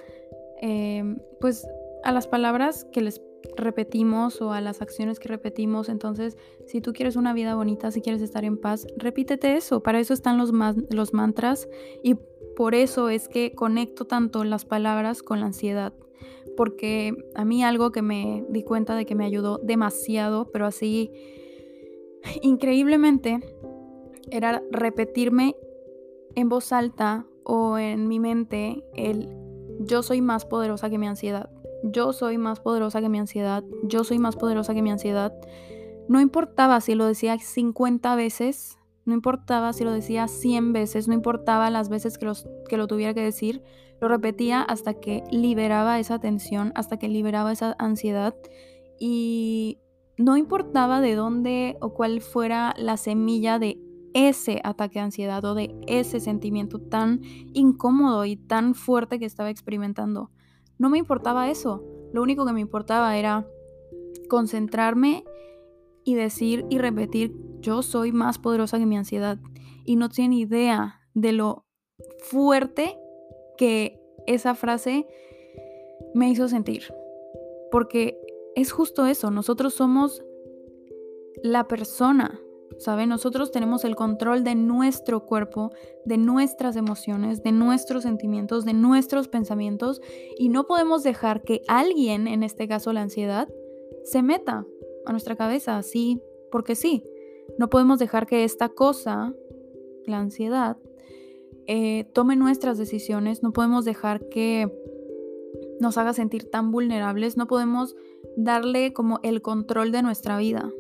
em, 0.62 1.20
pues 1.40 1.68
a 2.08 2.14
las 2.14 2.26
palabras 2.26 2.86
que 2.94 3.02
les 3.02 3.22
repetimos 3.58 4.42
o 4.42 4.54
a 4.54 4.62
las 4.62 4.82
acciones 4.82 5.20
que 5.20 5.28
repetimos. 5.28 5.90
Entonces, 5.90 6.38
si 6.66 6.80
tú 6.80 6.94
quieres 6.94 7.18
una 7.18 7.34
vida 7.34 7.54
bonita, 7.54 7.92
si 7.92 8.02
quieres 8.02 8.22
estar 8.22 8.46
en 8.46 8.58
paz, 8.58 8.88
repítete 8.96 9.58
eso. 9.58 9.84
Para 9.84 10.00
eso 10.00 10.14
están 10.14 10.38
los, 10.38 10.54
los 10.90 11.14
mantras 11.14 11.68
y 12.02 12.16
por 12.56 12.76
eso 12.76 13.10
es 13.10 13.28
que 13.28 13.54
conecto 13.54 14.06
tanto 14.06 14.46
las 14.46 14.64
palabras 14.64 15.22
con 15.22 15.42
la 15.42 15.48
ansiedad 15.48 15.94
porque 16.56 17.14
a 17.36 17.46
mí 17.46 17.64
algo 17.64 17.92
que 17.92 18.02
me 18.02 18.44
di 18.50 18.64
cuenta 18.64 18.96
de 18.96 19.06
que 19.06 19.14
me 19.14 19.26
ayudó 19.26 19.60
demasiado, 19.60 20.50
pero 20.52 20.66
así 20.66 21.12
increíblemente, 22.42 23.42
era 24.32 24.64
repetirme 24.72 25.56
en 26.36 26.48
voz 26.48 26.72
alta 26.72 27.28
o 27.44 27.78
en 27.78 28.08
mi 28.08 28.20
mente 28.20 28.84
el 28.96 29.30
yo 29.80 30.04
soy 30.04 30.22
más 30.22 30.46
poderosa 30.46 30.90
que 30.90 30.98
mi 30.98 31.08
ansiedad, 31.08 31.50
yo 31.92 32.14
soy 32.14 32.38
más 32.38 32.60
poderosa 32.60 33.02
que 33.02 33.10
mi 33.10 33.20
ansiedad, 33.20 33.64
yo 33.84 34.04
soy 34.04 34.20
más 34.20 34.36
poderosa 34.36 34.74
que 34.74 34.82
mi 34.82 34.92
ansiedad. 34.92 35.34
No 36.08 36.22
importaba 36.22 36.82
si 36.82 36.96
lo 36.96 37.06
decía 37.06 37.38
50 37.38 38.16
veces, 38.16 38.78
no 39.06 39.14
importaba 39.14 39.74
si 39.74 39.84
lo 39.84 39.92
decía 39.92 40.28
100 40.28 40.74
veces, 40.74 41.08
no 41.08 41.14
importaba 41.14 41.70
las 41.70 41.90
veces 41.90 42.18
que, 42.18 42.32
que 42.70 42.78
lo 42.78 42.88
tuviera 42.88 43.14
que 43.14 43.22
decir, 43.22 43.64
lo 44.00 44.08
repetía 44.08 44.62
hasta 44.62 44.94
que 44.96 45.24
liberaba 45.32 46.00
esa 46.00 46.20
tensión, 46.20 46.72
hasta 46.76 46.98
que 46.98 47.08
liberaba 47.08 47.52
esa 47.52 47.76
ansiedad 47.80 48.36
y 49.00 49.80
no 50.18 50.38
importaba 50.38 51.02
de 51.02 51.16
dónde 51.16 51.78
o 51.80 51.94
cuál 51.94 52.22
fuera 52.22 52.74
la 52.78 52.98
semilla 52.98 53.60
de 53.60 53.80
ese 54.14 54.62
ataque 54.64 55.00
de 55.00 55.06
ansiedad 55.06 55.46
o 55.46 55.54
de 55.54 55.76
ese 55.88 56.20
sentimiento 56.20 56.80
tan 56.80 57.22
incómodo 57.54 58.26
y 58.26 58.36
tan 58.36 58.74
fuerte 58.74 59.20
que 59.20 59.26
estaba 59.26 59.50
experimentando. 59.50 60.32
No 60.78 60.90
me 60.90 60.98
importaba 60.98 61.50
eso. 61.50 61.84
Lo 62.14 62.22
único 62.22 62.46
que 62.46 62.54
me 62.54 62.62
importaba 62.62 63.18
era 63.18 63.48
concentrarme 64.30 65.24
y 66.04 66.16
decir 66.16 66.66
y 66.70 66.78
repetir, 66.78 67.36
yo 67.60 67.82
soy 67.82 68.12
más 68.12 68.40
poderosa 68.40 68.78
que 68.78 68.86
mi 68.86 68.98
ansiedad. 68.98 69.40
Y 69.84 69.96
no 69.96 70.10
tiene 70.10 70.38
idea 70.38 71.02
de 71.14 71.32
lo 71.32 71.66
fuerte 72.20 72.98
que 73.58 74.00
esa 74.26 74.56
frase 74.56 75.08
me 76.14 76.30
hizo 76.30 76.48
sentir. 76.48 76.94
Porque 77.72 78.20
es 78.56 78.72
justo 78.72 79.06
eso, 79.06 79.32
nosotros 79.32 79.74
somos 79.74 80.24
la 81.44 81.68
persona, 81.68 82.40
¿saben? 82.80 83.10
Nosotros 83.10 83.52
tenemos 83.52 83.86
el 83.86 83.96
control 83.96 84.44
de 84.44 84.56
nuestro 84.56 85.26
cuerpo, 85.26 85.72
de 86.06 86.18
nuestras 86.18 86.76
emociones, 86.76 87.44
de 87.44 87.52
nuestros 87.52 88.04
sentimientos, 88.04 88.66
de 88.66 88.74
nuestros 88.74 89.28
pensamientos 89.28 90.02
y 90.38 90.50
no 90.50 90.66
podemos 90.68 91.04
dejar 91.04 91.42
que 91.42 91.62
alguien, 91.68 92.28
en 92.28 92.44
este 92.44 92.68
caso 92.68 92.94
la 92.94 93.02
ansiedad, 93.02 93.48
se 94.04 94.22
meta 94.22 94.66
a 95.06 95.12
nuestra 95.12 95.36
cabeza, 95.36 95.78
así, 95.78 96.22
porque 96.52 96.76
sí. 96.76 97.04
No 97.58 97.70
podemos 97.70 98.00
dejar 98.00 98.28
que 98.28 98.44
esta 98.44 98.70
cosa, 98.70 99.34
la 100.06 100.20
ansiedad, 100.20 100.78
eh, 101.68 102.06
tome 102.14 102.36
nuestras 102.36 102.78
decisiones, 102.78 103.44
no 103.44 103.52
podemos 103.52 103.86
dejar 103.86 104.28
que 104.30 104.72
nos 105.80 105.98
haga 105.98 106.14
sentir 106.14 106.50
tan 106.50 106.72
vulnerables, 106.72 107.38
no 107.38 107.48
podemos 107.48 107.96
darle 108.36 108.94
como 108.94 109.20
el 109.24 109.42
control 109.42 109.92
de 109.92 110.02
nuestra 110.02 110.38
vida. 110.38 110.72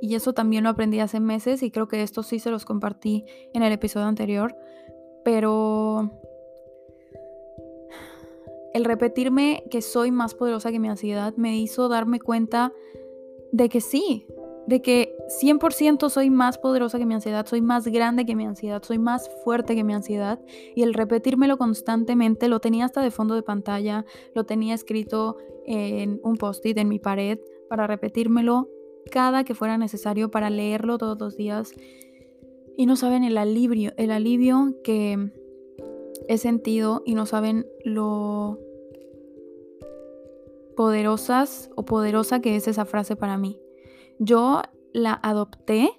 Y 0.00 0.14
eso 0.14 0.32
también 0.32 0.64
lo 0.64 0.70
aprendí 0.70 1.00
hace 1.00 1.20
meses 1.20 1.62
y 1.62 1.70
creo 1.70 1.88
que 1.88 2.02
esto 2.02 2.22
sí 2.22 2.38
se 2.38 2.50
los 2.50 2.64
compartí 2.64 3.24
en 3.52 3.62
el 3.62 3.72
episodio 3.72 4.06
anterior, 4.06 4.56
pero 5.24 6.10
el 8.74 8.84
repetirme 8.84 9.64
que 9.70 9.80
soy 9.80 10.10
más 10.10 10.34
poderosa 10.34 10.70
que 10.70 10.78
mi 10.78 10.88
ansiedad 10.88 11.34
me 11.36 11.56
hizo 11.58 11.88
darme 11.88 12.20
cuenta 12.20 12.72
de 13.50 13.68
que 13.68 13.80
sí, 13.80 14.26
de 14.66 14.82
que 14.82 15.16
100% 15.42 16.10
soy 16.10 16.28
más 16.28 16.58
poderosa 16.58 16.98
que 16.98 17.06
mi 17.06 17.14
ansiedad, 17.14 17.46
soy 17.46 17.62
más 17.62 17.86
grande 17.86 18.26
que 18.26 18.36
mi 18.36 18.44
ansiedad, 18.44 18.82
soy 18.82 18.98
más 18.98 19.30
fuerte 19.44 19.74
que 19.74 19.84
mi 19.84 19.94
ansiedad. 19.94 20.40
Y 20.74 20.82
el 20.82 20.92
repetírmelo 20.92 21.56
constantemente, 21.56 22.48
lo 22.48 22.60
tenía 22.60 22.84
hasta 22.84 23.00
de 23.00 23.10
fondo 23.10 23.34
de 23.34 23.42
pantalla, 23.42 24.04
lo 24.34 24.44
tenía 24.44 24.74
escrito 24.74 25.38
en 25.64 26.20
un 26.22 26.36
post-it 26.36 26.76
en 26.76 26.88
mi 26.88 26.98
pared 26.98 27.38
para 27.68 27.86
repetírmelo 27.86 28.68
cada 29.10 29.44
que 29.44 29.54
fuera 29.54 29.78
necesario, 29.78 30.30
para 30.30 30.50
leerlo 30.50 30.98
todos 30.98 31.18
los 31.18 31.36
días. 31.36 31.72
Y 32.76 32.86
no 32.86 32.96
saben 32.96 33.24
el 33.24 33.38
alivio, 33.38 33.92
el 33.96 34.10
alivio 34.10 34.74
que 34.84 35.30
he 36.28 36.38
sentido 36.38 37.02
y 37.06 37.14
no 37.14 37.26
saben 37.26 37.66
lo 37.84 38.58
poderosas 40.76 41.70
o 41.74 41.84
poderosa 41.84 42.40
que 42.40 42.56
es 42.56 42.68
esa 42.68 42.84
frase 42.84 43.16
para 43.16 43.38
mí. 43.38 43.58
Yo 44.18 44.62
la 44.92 45.18
adopté 45.22 45.90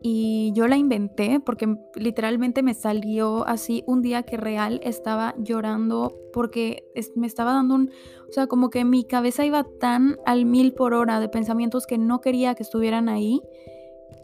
y 0.00 0.52
yo 0.54 0.68
la 0.68 0.76
inventé 0.76 1.40
porque 1.40 1.76
literalmente 1.96 2.62
me 2.62 2.74
salió 2.74 3.46
así 3.46 3.82
un 3.86 4.02
día 4.02 4.22
que 4.22 4.36
real 4.36 4.80
estaba 4.84 5.34
llorando 5.38 6.14
porque 6.32 6.84
me 7.16 7.26
estaba 7.26 7.52
dando 7.52 7.74
un, 7.74 7.90
o 8.28 8.32
sea, 8.32 8.46
como 8.46 8.70
que 8.70 8.84
mi 8.84 9.04
cabeza 9.04 9.44
iba 9.44 9.64
tan 9.80 10.16
al 10.24 10.44
mil 10.44 10.72
por 10.72 10.94
hora 10.94 11.18
de 11.18 11.28
pensamientos 11.28 11.86
que 11.86 11.98
no 11.98 12.20
quería 12.20 12.54
que 12.54 12.62
estuvieran 12.62 13.08
ahí, 13.08 13.40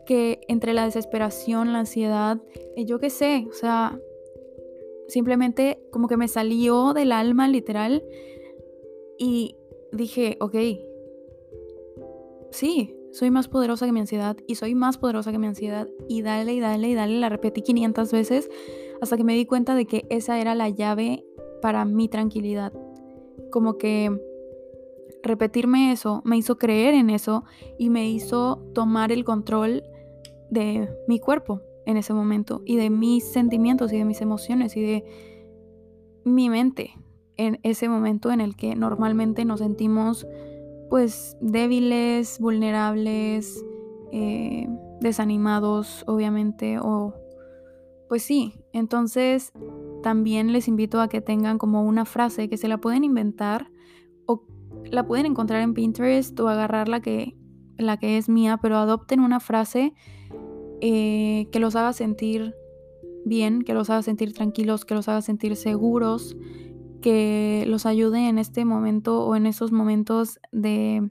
que 0.07 0.41
entre 0.49 0.75
la 0.75 0.85
desesperación, 0.85 1.73
la 1.73 1.81
ansiedad, 1.81 2.41
eh, 2.77 2.85
yo 2.85 3.01
qué 3.01 3.11
sé, 3.11 3.47
o 3.51 3.55
sea, 3.55 3.99
simplemente 5.09 5.81
como 5.91 6.07
que 6.07 6.17
me 6.17 6.29
salió 6.29 6.93
del 6.93 7.11
alma 7.11 7.49
literal 7.49 8.05
y 9.19 9.57
dije, 9.93 10.37
ok, 10.41 10.57
sí, 12.51 12.95
soy 13.15 13.31
más 13.31 13.47
poderosa 13.47 13.87
que 13.87 13.93
mi 13.93 14.01
ansiedad 14.01 14.37
y 14.49 14.57
soy 14.57 14.75
más 14.75 14.99
poderosa 14.99 15.31
que 15.31 15.39
mi 15.39 15.47
ansiedad 15.47 15.89
y 16.09 16.23
dale 16.23 16.53
y 16.53 16.59
dale 16.59 16.89
y 16.89 16.95
dale, 16.95 17.21
la 17.21 17.29
repetí 17.29 17.63
500 17.63 18.11
veces 18.11 18.51
hasta 19.01 19.17
que 19.17 19.23
me 19.23 19.35
di 19.35 19.47
cuenta 19.47 19.77
de 19.77 19.87
que 19.87 20.05
esa 20.11 20.41
era 20.41 20.57
la 20.57 20.69
llave 20.69 21.25
para 21.63 21.85
mi 21.85 22.09
tranquilidad. 22.09 22.73
Como 23.53 23.79
que 23.79 24.21
repetirme 25.23 25.93
eso 25.93 26.23
me 26.25 26.37
hizo 26.37 26.59
creer 26.59 26.95
en 26.95 27.09
eso 27.09 27.45
y 27.79 27.89
me 27.89 28.11
hizo 28.11 28.57
tomar 28.75 29.13
el 29.13 29.25
control 29.25 29.85
de 30.51 30.89
mi 31.07 31.21
cuerpo 31.21 31.63
en 31.87 31.97
ese 31.97 32.15
momento 32.15 32.63
y 32.65 32.77
de 32.77 32.91
mis 32.91 33.25
sentimientos 33.25 33.93
y 33.93 33.99
de 33.99 34.05
mis 34.05 34.23
emociones 34.23 34.77
y 34.77 34.83
de 34.83 35.05
mi 36.25 36.51
mente 36.51 36.99
en 37.37 37.61
ese 37.63 37.89
momento 37.89 38.33
en 38.33 38.41
el 38.41 38.57
que 38.57 38.75
normalmente 38.75 39.45
nos 39.45 39.61
sentimos 39.61 40.27
pues 40.91 41.37
débiles, 41.41 42.39
vulnerables, 42.39 43.65
eh, 44.13 44.69
desanimados, 45.01 46.05
obviamente, 46.07 46.79
o 46.79 47.15
pues 48.09 48.23
sí, 48.23 48.55
entonces 48.73 49.53
también 50.03 50.53
les 50.53 50.69
invito 50.69 51.01
a 51.01 51.09
que 51.09 51.21
tengan 51.21 51.59
como 51.59 51.83
una 51.85 52.05
frase 52.05 52.49
que 52.49 52.57
se 52.57 52.69
la 52.69 52.79
pueden 52.79 53.03
inventar 53.03 53.71
o 54.27 54.45
la 54.85 55.07
pueden 55.07 55.27
encontrar 55.27 55.63
en 55.63 55.75
Pinterest 55.75 56.39
o 56.39 56.49
agarrar 56.49 56.89
la 56.89 57.01
que, 57.01 57.37
la 57.79 57.97
que 57.97 58.19
es 58.19 58.29
mía, 58.29 58.59
pero 58.61 58.77
adopten 58.77 59.21
una 59.21 59.41
frase 59.41 59.95
eh, 60.81 61.49
que 61.51 61.59
los 61.59 61.77
haga 61.77 61.93
sentir 61.93 62.55
bien, 63.25 63.63
que 63.63 63.75
los 63.75 63.91
haga 63.91 64.03
sentir 64.03 64.35
tranquilos, 64.35 64.85
que 64.85 64.95
los 64.95 65.09
haga 65.09 65.23
sentir 65.23 65.57
seguros, 65.57 66.37
que 67.05 67.65
los 67.67 67.85
ayude 67.85 68.31
en 68.31 68.39
este 68.39 68.65
momento 68.65 69.27
o 69.27 69.37
en 69.37 69.45
esos 69.45 69.73
momentos 69.73 70.41
de 70.53 71.07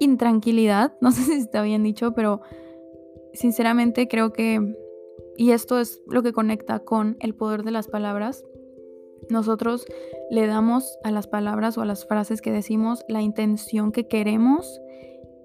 intranquilidad. 0.00 0.92
No 1.00 1.12
sé 1.12 1.22
si 1.22 1.32
está 1.32 1.62
bien 1.62 1.82
dicho, 1.82 2.12
pero 2.12 2.42
sinceramente 3.32 4.06
creo 4.06 4.34
que, 4.34 4.60
y 5.38 5.52
esto 5.52 5.80
es 5.80 6.02
lo 6.06 6.22
que 6.22 6.34
conecta 6.34 6.80
con 6.80 7.16
el 7.20 7.34
poder 7.34 7.62
de 7.62 7.70
las 7.70 7.88
palabras, 7.88 8.44
nosotros 9.30 9.86
le 10.30 10.46
damos 10.46 10.98
a 11.04 11.10
las 11.10 11.26
palabras 11.26 11.78
o 11.78 11.80
a 11.80 11.86
las 11.86 12.06
frases 12.06 12.42
que 12.42 12.52
decimos 12.52 13.02
la 13.08 13.22
intención 13.22 13.92
que 13.92 14.08
queremos 14.08 14.78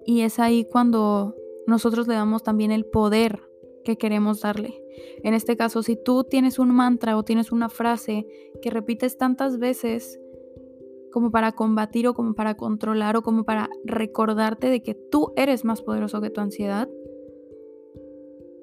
y 0.05 0.21
es 0.23 0.39
ahí 0.39 0.67
cuando 0.69 1.37
nosotros 1.67 2.05
le 2.09 2.15
damos 2.15 2.43
también 2.43 2.73
el 2.73 2.83
poder 2.83 3.48
que 3.89 3.97
queremos 3.97 4.41
darle. 4.41 4.79
En 5.23 5.33
este 5.33 5.57
caso, 5.57 5.81
si 5.81 5.95
tú 5.95 6.23
tienes 6.23 6.59
un 6.59 6.69
mantra 6.69 7.17
o 7.17 7.23
tienes 7.23 7.51
una 7.51 7.69
frase 7.69 8.27
que 8.61 8.69
repites 8.69 9.17
tantas 9.17 9.57
veces 9.57 10.19
como 11.11 11.31
para 11.31 11.53
combatir 11.53 12.07
o 12.07 12.13
como 12.13 12.35
para 12.35 12.55
controlar 12.55 13.17
o 13.17 13.23
como 13.23 13.45
para 13.45 13.67
recordarte 13.83 14.69
de 14.69 14.83
que 14.83 14.93
tú 14.93 15.33
eres 15.35 15.65
más 15.65 15.81
poderoso 15.81 16.21
que 16.21 16.29
tu 16.29 16.39
ansiedad, 16.39 16.87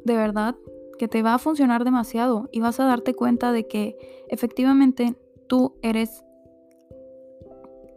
de 0.05 0.15
verdad 0.15 0.55
que 0.97 1.09
te 1.09 1.23
va 1.23 1.35
a 1.35 1.39
funcionar 1.39 1.83
demasiado 1.83 2.49
y 2.53 2.61
vas 2.61 2.79
a 2.79 2.85
darte 2.85 3.15
cuenta 3.15 3.51
de 3.51 3.67
que 3.67 3.97
efectivamente 4.29 5.17
tú 5.49 5.75
eres 5.83 6.25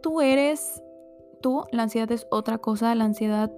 tú 0.02 0.20
eres 0.20 0.82
tú, 1.40 1.62
la 1.70 1.84
ansiedad 1.84 2.10
es 2.10 2.26
otra 2.30 2.58
cosa, 2.58 2.92
la 2.96 3.04
ansiedad 3.04 3.54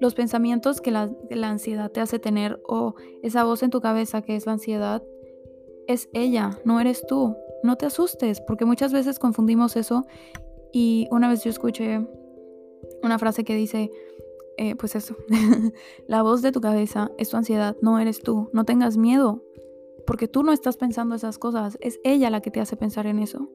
los 0.00 0.14
pensamientos 0.14 0.80
que 0.80 0.90
la, 0.90 1.10
ansiedad 1.42 1.90
te 1.90 2.00
hace 2.00 2.18
tener 2.18 2.60
o 2.66 2.94
esa 3.22 3.44
voz 3.44 3.62
en 3.62 3.70
tu 3.70 3.80
cabeza 3.80 4.22
que 4.22 4.36
es 4.36 4.46
la 4.46 4.52
ansiedad, 4.52 5.02
es 5.86 6.08
ella, 6.12 6.58
no 6.64 6.80
eres 6.80 7.06
tú. 7.06 7.36
No 7.62 7.76
te 7.76 7.86
asustes, 7.86 8.40
porque 8.40 8.64
muchas 8.64 8.92
veces 8.92 9.18
confundimos 9.18 9.76
eso. 9.76 10.06
Y 10.72 11.08
una 11.10 11.28
vez 11.28 11.42
yo 11.42 11.50
escuché 11.50 12.06
una 13.02 13.18
frase 13.18 13.44
que 13.44 13.54
dice, 13.54 13.90
eh, 14.58 14.74
pues 14.76 14.94
eso, 14.94 15.16
la 16.06 16.22
voz 16.22 16.42
de 16.42 16.52
tu 16.52 16.60
cabeza 16.60 17.10
es 17.18 17.30
tu 17.30 17.36
ansiedad, 17.36 17.76
no 17.80 17.98
eres 17.98 18.20
tú. 18.20 18.50
No 18.52 18.64
tengas 18.64 18.96
miedo, 18.96 19.42
porque 20.06 20.28
tú 20.28 20.42
no 20.42 20.52
estás 20.52 20.76
pensando 20.76 21.14
esas 21.14 21.38
cosas, 21.38 21.76
es 21.80 22.00
ella 22.04 22.30
la 22.30 22.40
que 22.40 22.50
te 22.50 22.60
hace 22.60 22.76
pensar 22.76 23.06
en 23.06 23.18
eso. 23.18 23.48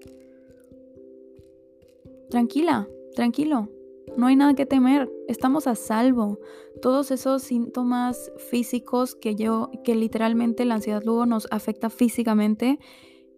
Tranquila, 2.30 2.88
tranquilo, 3.15 3.69
no 4.17 4.27
hay 4.27 4.35
nada 4.35 4.53
que 4.53 4.65
temer, 4.65 5.09
estamos 5.27 5.67
a 5.67 5.75
salvo. 5.75 6.39
Todos 6.81 7.11
esos 7.11 7.43
síntomas 7.43 8.31
físicos 8.49 9.15
que 9.15 9.35
yo, 9.35 9.71
que 9.83 9.95
literalmente 9.95 10.65
la 10.65 10.75
ansiedad 10.75 11.01
luego 11.03 11.25
nos 11.25 11.47
afecta 11.51 11.89
físicamente, 11.89 12.79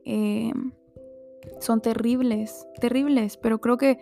eh, 0.06 0.52
son 1.60 1.82
terribles, 1.82 2.68
terribles, 2.80 3.38
pero 3.38 3.60
creo 3.60 3.78
que 3.78 4.00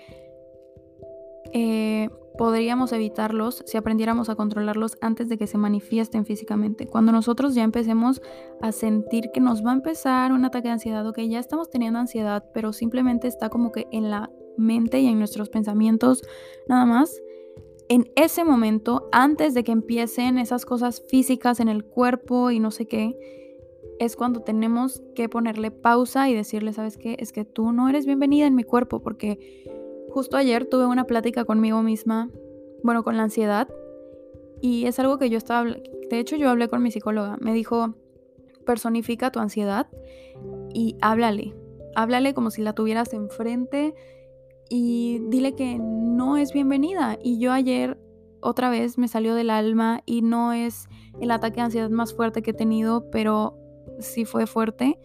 eh, 1.54 2.10
podríamos 2.38 2.94
evitarlos 2.94 3.64
si 3.66 3.78
aprendiéramos 3.78 4.30
a 4.30 4.36
controlarlos 4.36 4.98
antes 5.02 5.28
de 5.28 5.38
que 5.38 5.48
se 5.48 5.58
manifiesten 5.58 6.26
físicamente. 6.26 6.88
Cuando 6.88 7.12
nosotros 7.12 7.56
ya 7.56 7.64
empecemos 7.64 8.22
a 8.62 8.72
sentir 8.72 9.32
que 9.34 9.42
nos 9.42 9.66
va 9.66 9.72
a 9.72 9.76
empezar 9.76 10.32
un 10.32 10.46
ataque 10.46 10.70
de 10.70 10.74
ansiedad 10.74 11.06
o 11.06 11.14
que 11.14 11.28
ya 11.28 11.40
estamos 11.40 11.70
teniendo 11.70 12.00
ansiedad, 12.00 12.46
pero 12.54 12.74
simplemente 12.74 13.28
está 13.28 13.50
como 13.50 13.72
que 13.72 13.88
en 13.92 14.10
la 14.10 14.30
mente 14.62 15.00
y 15.00 15.08
en 15.08 15.20
nuestros 15.20 15.50
pensamientos 15.50 16.24
nada 16.68 16.86
más, 16.86 17.22
en 17.90 18.10
ese 18.16 18.46
momento, 18.46 19.10
antes 19.12 19.54
de 19.54 19.66
que 19.66 19.74
empiecen 19.74 20.38
esas 20.38 20.66
cosas 20.66 21.04
físicas 21.10 21.60
en 21.60 21.68
el 21.68 21.84
cuerpo 21.84 22.50
y 22.50 22.60
no 22.60 22.72
sé 22.72 22.88
qué, 22.88 23.18
es 24.00 24.16
cuando 24.16 24.42
tenemos 24.42 25.04
que 25.14 25.28
ponerle 25.28 25.72
pausa 25.72 26.30
y 26.30 26.34
decirle, 26.34 26.74
¿sabes 26.74 26.98
qué? 26.98 27.18
Es 27.20 27.34
que 27.34 27.44
tú 27.44 27.74
no 27.74 27.90
eres 27.90 28.06
bienvenida 28.06 28.48
en 28.48 28.56
mi 28.56 28.64
cuerpo 28.64 29.02
porque 29.02 29.68
justo 30.10 30.38
ayer 30.38 30.66
tuve 30.66 30.86
una 30.86 31.04
plática 31.04 31.44
conmigo 31.46 31.84
misma, 31.84 32.30
bueno, 32.82 33.04
con 33.04 33.18
la 33.18 33.24
ansiedad, 33.24 33.68
y 34.62 34.86
es 34.86 34.98
algo 35.00 35.18
que 35.18 35.30
yo 35.30 35.38
estaba, 35.38 35.70
de 35.70 36.20
hecho 36.20 36.36
yo 36.36 36.50
hablé 36.50 36.68
con 36.68 36.82
mi 36.82 36.92
psicóloga, 36.92 37.38
me 37.42 37.54
dijo, 37.54 37.96
personifica 38.66 39.32
tu 39.32 39.40
ansiedad 39.40 39.88
y 40.74 40.96
háblale, 41.02 41.56
háblale 41.96 42.34
como 42.34 42.52
si 42.52 42.62
la 42.62 42.74
tuvieras 42.74 43.14
enfrente 43.14 43.96
y 44.74 45.20
dile 45.28 45.54
que 45.54 45.78
no 45.80 46.38
es 46.38 46.54
bienvenida. 46.54 47.20
Y 47.22 47.40
yo 47.40 47.52
ayer 47.52 48.00
otra 48.40 48.70
vez 48.70 48.98
me 48.98 49.10
salió 49.10 49.36
del 49.36 49.50
alma 49.50 50.02
y 50.06 50.22
no 50.22 50.54
es 50.54 50.88
el 51.20 51.32
ataque 51.32 51.58
de 51.58 51.64
ansiedad 51.64 51.90
más 51.90 52.16
fuerte 52.16 52.42
que 52.42 52.52
he 52.52 52.54
tenido, 52.54 53.12
pero 53.12 53.58
sí 54.00 54.24
fue 54.24 54.48
fuerte. 54.48 54.98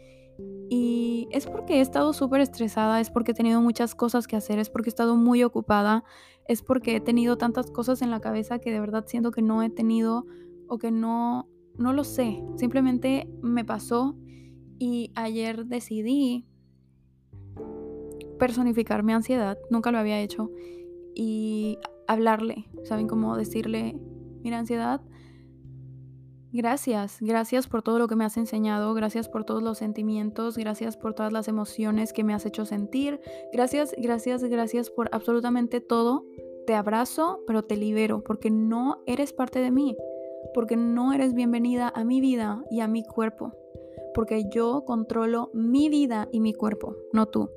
Y 0.70 1.26
es 1.32 1.46
porque 1.46 1.78
he 1.78 1.80
estado 1.80 2.12
súper 2.12 2.42
estresada, 2.42 3.00
es 3.00 3.10
porque 3.10 3.32
he 3.32 3.34
tenido 3.34 3.60
muchas 3.60 3.96
cosas 3.96 4.28
que 4.28 4.36
hacer, 4.36 4.60
es 4.60 4.70
porque 4.70 4.88
he 4.88 4.94
estado 4.94 5.16
muy 5.16 5.42
ocupada, 5.42 6.04
es 6.46 6.62
porque 6.62 6.94
he 6.94 7.00
tenido 7.00 7.36
tantas 7.36 7.72
cosas 7.72 8.02
en 8.02 8.12
la 8.12 8.20
cabeza 8.20 8.60
que 8.60 8.70
de 8.70 8.78
verdad 8.78 9.06
siento 9.08 9.32
que 9.32 9.42
no 9.42 9.64
he 9.64 9.70
tenido 9.70 10.26
o 10.68 10.78
que 10.78 10.92
no, 10.92 11.48
no 11.76 11.92
lo 11.92 12.04
sé. 12.04 12.40
Simplemente 12.54 13.28
me 13.42 13.64
pasó 13.64 14.16
y 14.78 15.10
ayer 15.16 15.66
decidí 15.66 16.46
personificar 18.38 19.02
mi 19.02 19.12
ansiedad, 19.12 19.58
nunca 19.70 19.92
lo 19.92 19.98
había 19.98 20.20
hecho. 20.20 20.50
Y 21.14 21.78
hablarle, 22.06 22.68
¿saben? 22.84 23.08
Como 23.08 23.36
decirle, 23.36 23.98
mira, 24.42 24.58
ansiedad, 24.58 25.00
gracias, 26.52 27.18
gracias 27.20 27.66
por 27.68 27.82
todo 27.82 27.98
lo 27.98 28.08
que 28.08 28.16
me 28.16 28.24
has 28.24 28.36
enseñado, 28.36 28.94
gracias 28.94 29.28
por 29.28 29.44
todos 29.44 29.62
los 29.62 29.78
sentimientos, 29.78 30.56
gracias 30.56 30.96
por 30.96 31.14
todas 31.14 31.32
las 31.32 31.48
emociones 31.48 32.12
que 32.12 32.24
me 32.24 32.34
has 32.34 32.46
hecho 32.46 32.64
sentir, 32.64 33.20
gracias, 33.52 33.94
gracias, 33.98 34.42
gracias 34.44 34.90
por 34.90 35.08
absolutamente 35.12 35.80
todo. 35.80 36.24
Te 36.66 36.74
abrazo, 36.74 37.40
pero 37.46 37.62
te 37.62 37.76
libero, 37.76 38.24
porque 38.24 38.50
no 38.50 39.02
eres 39.06 39.32
parte 39.32 39.60
de 39.60 39.70
mí, 39.70 39.96
porque 40.52 40.76
no 40.76 41.12
eres 41.12 41.32
bienvenida 41.32 41.92
a 41.94 42.04
mi 42.04 42.20
vida 42.20 42.64
y 42.70 42.80
a 42.80 42.88
mi 42.88 43.04
cuerpo, 43.04 43.52
porque 44.14 44.48
yo 44.50 44.84
controlo 44.84 45.50
mi 45.54 45.88
vida 45.88 46.28
y 46.32 46.40
mi 46.40 46.54
cuerpo, 46.54 46.96
no 47.12 47.26
tú. 47.26 47.50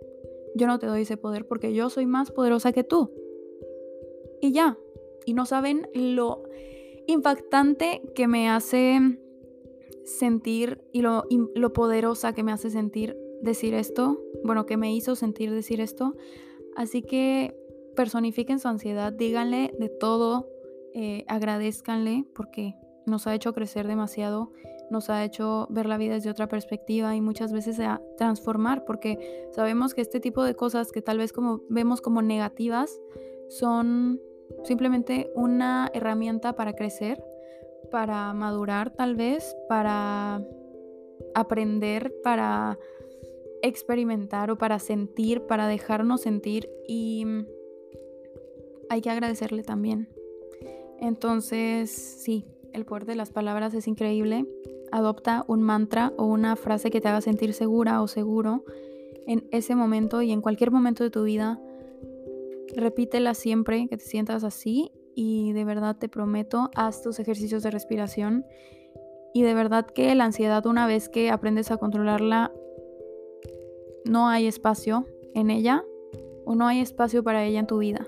Yo 0.59 0.67
no 0.67 0.77
te 0.77 0.87
doy 0.87 1.03
ese 1.03 1.15
poder 1.15 1.47
porque 1.47 1.73
yo 1.73 1.89
soy 1.89 2.05
más 2.05 2.31
poderosa 2.31 2.73
que 2.73 2.83
tú. 2.83 3.11
Y 4.41 4.51
ya. 4.51 4.77
Y 5.25 5.33
no 5.33 5.45
saben 5.45 5.87
lo 5.93 6.43
impactante 7.07 8.01
que 8.13 8.27
me 8.27 8.49
hace 8.49 8.99
sentir 10.03 10.83
y 10.91 11.01
lo, 11.01 11.23
lo 11.55 11.71
poderosa 11.71 12.33
que 12.33 12.43
me 12.43 12.51
hace 12.51 12.69
sentir 12.69 13.15
decir 13.41 13.73
esto. 13.73 14.21
Bueno, 14.43 14.65
que 14.65 14.75
me 14.75 14.93
hizo 14.93 15.15
sentir 15.15 15.51
decir 15.51 15.79
esto. 15.79 16.15
Así 16.75 17.01
que 17.01 17.55
personifiquen 17.95 18.59
su 18.59 18.67
ansiedad, 18.67 19.13
díganle 19.13 19.73
de 19.79 19.87
todo, 19.87 20.49
eh, 20.93 21.23
agradezcanle 21.27 22.25
porque 22.35 22.75
nos 23.05 23.27
ha 23.27 23.33
hecho 23.33 23.53
crecer 23.53 23.87
demasiado, 23.87 24.51
nos 24.91 25.09
ha 25.09 25.23
hecho 25.23 25.67
ver 25.69 25.85
la 25.85 25.97
vida 25.97 26.15
desde 26.15 26.29
otra 26.29 26.47
perspectiva 26.47 27.15
y 27.15 27.21
muchas 27.21 27.51
veces 27.51 27.79
a 27.79 28.01
transformar 28.17 28.85
porque 28.85 29.47
sabemos 29.51 29.93
que 29.93 30.01
este 30.01 30.19
tipo 30.19 30.43
de 30.43 30.55
cosas 30.55 30.91
que 30.91 31.01
tal 31.01 31.17
vez 31.17 31.33
como 31.33 31.61
vemos 31.69 32.01
como 32.01 32.21
negativas 32.21 32.99
son 33.49 34.19
simplemente 34.63 35.31
una 35.35 35.89
herramienta 35.93 36.53
para 36.53 36.73
crecer, 36.73 37.23
para 37.91 38.33
madurar 38.33 38.91
tal 38.91 39.15
vez, 39.15 39.55
para 39.67 40.43
aprender, 41.33 42.13
para 42.23 42.77
experimentar 43.61 44.51
o 44.51 44.57
para 44.57 44.79
sentir, 44.79 45.41
para 45.41 45.67
dejarnos 45.67 46.21
sentir 46.21 46.69
y 46.87 47.25
hay 48.89 49.01
que 49.01 49.09
agradecerle 49.09 49.63
también. 49.63 50.09
Entonces, 50.99 51.91
sí, 51.91 52.45
el 52.73 52.85
poder 52.85 53.05
de 53.05 53.15
las 53.15 53.31
palabras 53.31 53.73
es 53.73 53.87
increíble. 53.87 54.45
Adopta 54.91 55.45
un 55.47 55.61
mantra 55.61 56.13
o 56.17 56.25
una 56.25 56.55
frase 56.55 56.91
que 56.91 57.01
te 57.01 57.07
haga 57.07 57.21
sentir 57.21 57.53
segura 57.53 58.01
o 58.01 58.07
seguro 58.07 58.63
en 59.27 59.47
ese 59.51 59.75
momento 59.75 60.21
y 60.21 60.31
en 60.31 60.41
cualquier 60.41 60.71
momento 60.71 61.03
de 61.03 61.11
tu 61.11 61.23
vida 61.23 61.59
Repítela 62.75 63.33
siempre 63.33 63.87
que 63.87 63.97
te 63.97 64.03
sientas 64.03 64.43
así 64.43 64.91
y 65.15 65.53
de 65.53 65.65
verdad 65.65 65.97
te 65.97 66.07
prometo, 66.07 66.69
haz 66.75 67.01
tus 67.01 67.19
ejercicios 67.19 67.63
de 67.63 67.71
respiración 67.71 68.45
y 69.33 69.43
de 69.43 69.53
verdad 69.53 69.85
que 69.85 70.13
la 70.15 70.25
ansiedad 70.25 70.65
una 70.65 70.87
vez 70.87 71.09
que 71.09 71.29
aprendes 71.29 71.71
a 71.71 71.77
controlarla, 71.77 72.51
no 74.05 74.29
hay 74.29 74.47
espacio 74.47 75.05
en 75.33 75.49
ella 75.49 75.83
o 76.45 76.55
no 76.55 76.67
hay 76.67 76.79
espacio 76.79 77.23
para 77.23 77.43
ella 77.43 77.59
en 77.59 77.67
tu 77.67 77.79
vida. 77.79 78.07